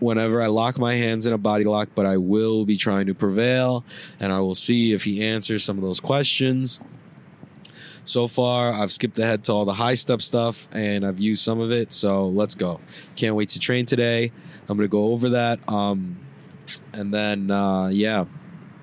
whenever 0.00 0.42
I 0.42 0.48
lock 0.48 0.78
my 0.78 0.92
hands 0.96 1.24
in 1.24 1.32
a 1.32 1.38
body 1.38 1.64
lock, 1.64 1.88
but 1.94 2.04
I 2.04 2.18
will 2.18 2.66
be 2.66 2.76
trying 2.76 3.06
to 3.06 3.14
prevail 3.14 3.82
and 4.20 4.30
I 4.30 4.40
will 4.40 4.54
see 4.54 4.92
if 4.92 5.04
he 5.04 5.24
answers 5.24 5.64
some 5.64 5.78
of 5.78 5.82
those 5.82 6.00
questions. 6.00 6.78
So 8.06 8.28
far, 8.28 8.72
I've 8.72 8.92
skipped 8.92 9.18
ahead 9.18 9.42
to 9.44 9.52
all 9.52 9.64
the 9.64 9.74
high 9.74 9.94
step 9.94 10.22
stuff 10.22 10.68
and 10.72 11.04
I've 11.04 11.18
used 11.18 11.42
some 11.42 11.60
of 11.60 11.72
it. 11.72 11.92
So 11.92 12.28
let's 12.28 12.54
go. 12.54 12.80
Can't 13.16 13.34
wait 13.34 13.48
to 13.50 13.58
train 13.58 13.84
today. 13.84 14.30
I'm 14.68 14.76
going 14.76 14.88
to 14.88 14.88
go 14.88 15.12
over 15.12 15.30
that. 15.30 15.58
Um, 15.68 16.24
and 16.92 17.12
then, 17.12 17.50
uh, 17.50 17.88
yeah, 17.88 18.26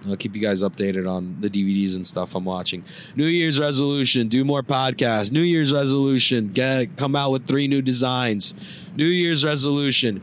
I'll 0.07 0.17
keep 0.17 0.35
you 0.35 0.41
guys 0.41 0.61
updated 0.61 1.09
on 1.09 1.37
the 1.39 1.49
DVDs 1.49 1.95
and 1.95 2.05
stuff 2.05 2.35
I'm 2.35 2.43
watching. 2.43 2.83
New 3.15 3.25
Year's 3.25 3.57
resolution: 3.57 4.27
do 4.27 4.43
more 4.43 4.61
podcasts. 4.61 5.31
New 5.31 5.41
Year's 5.41 5.71
resolution: 5.71 6.49
get 6.49 6.97
come 6.97 7.15
out 7.15 7.31
with 7.31 7.47
three 7.47 7.69
new 7.69 7.81
designs. 7.81 8.53
New 8.97 9.05
Year's 9.05 9.45
resolution: 9.45 10.21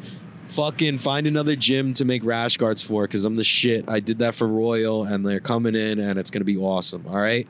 fucking 0.48 0.98
find 0.98 1.26
another 1.26 1.56
gym 1.56 1.94
to 1.94 2.04
make 2.04 2.22
rash 2.24 2.58
guards 2.58 2.82
for 2.82 3.04
because 3.04 3.24
I'm 3.24 3.36
the 3.36 3.44
shit. 3.44 3.88
I 3.88 4.00
did 4.00 4.18
that 4.18 4.34
for 4.34 4.46
Royal 4.46 5.04
and 5.04 5.26
they're 5.26 5.40
coming 5.40 5.74
in 5.74 5.98
and 5.98 6.18
it's 6.18 6.30
gonna 6.30 6.44
be 6.44 6.58
awesome. 6.58 7.06
All 7.08 7.16
right. 7.16 7.48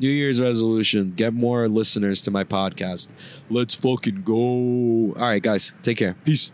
New 0.00 0.08
Year's 0.08 0.40
resolution: 0.40 1.12
get 1.12 1.34
more 1.34 1.68
listeners 1.68 2.22
to 2.22 2.30
my 2.32 2.44
podcast. 2.44 3.08
Let's 3.48 3.74
fucking 3.74 4.22
go. 4.22 5.14
All 5.14 5.28
right, 5.30 5.42
guys, 5.42 5.72
take 5.82 5.98
care. 5.98 6.16
Peace. 6.24 6.50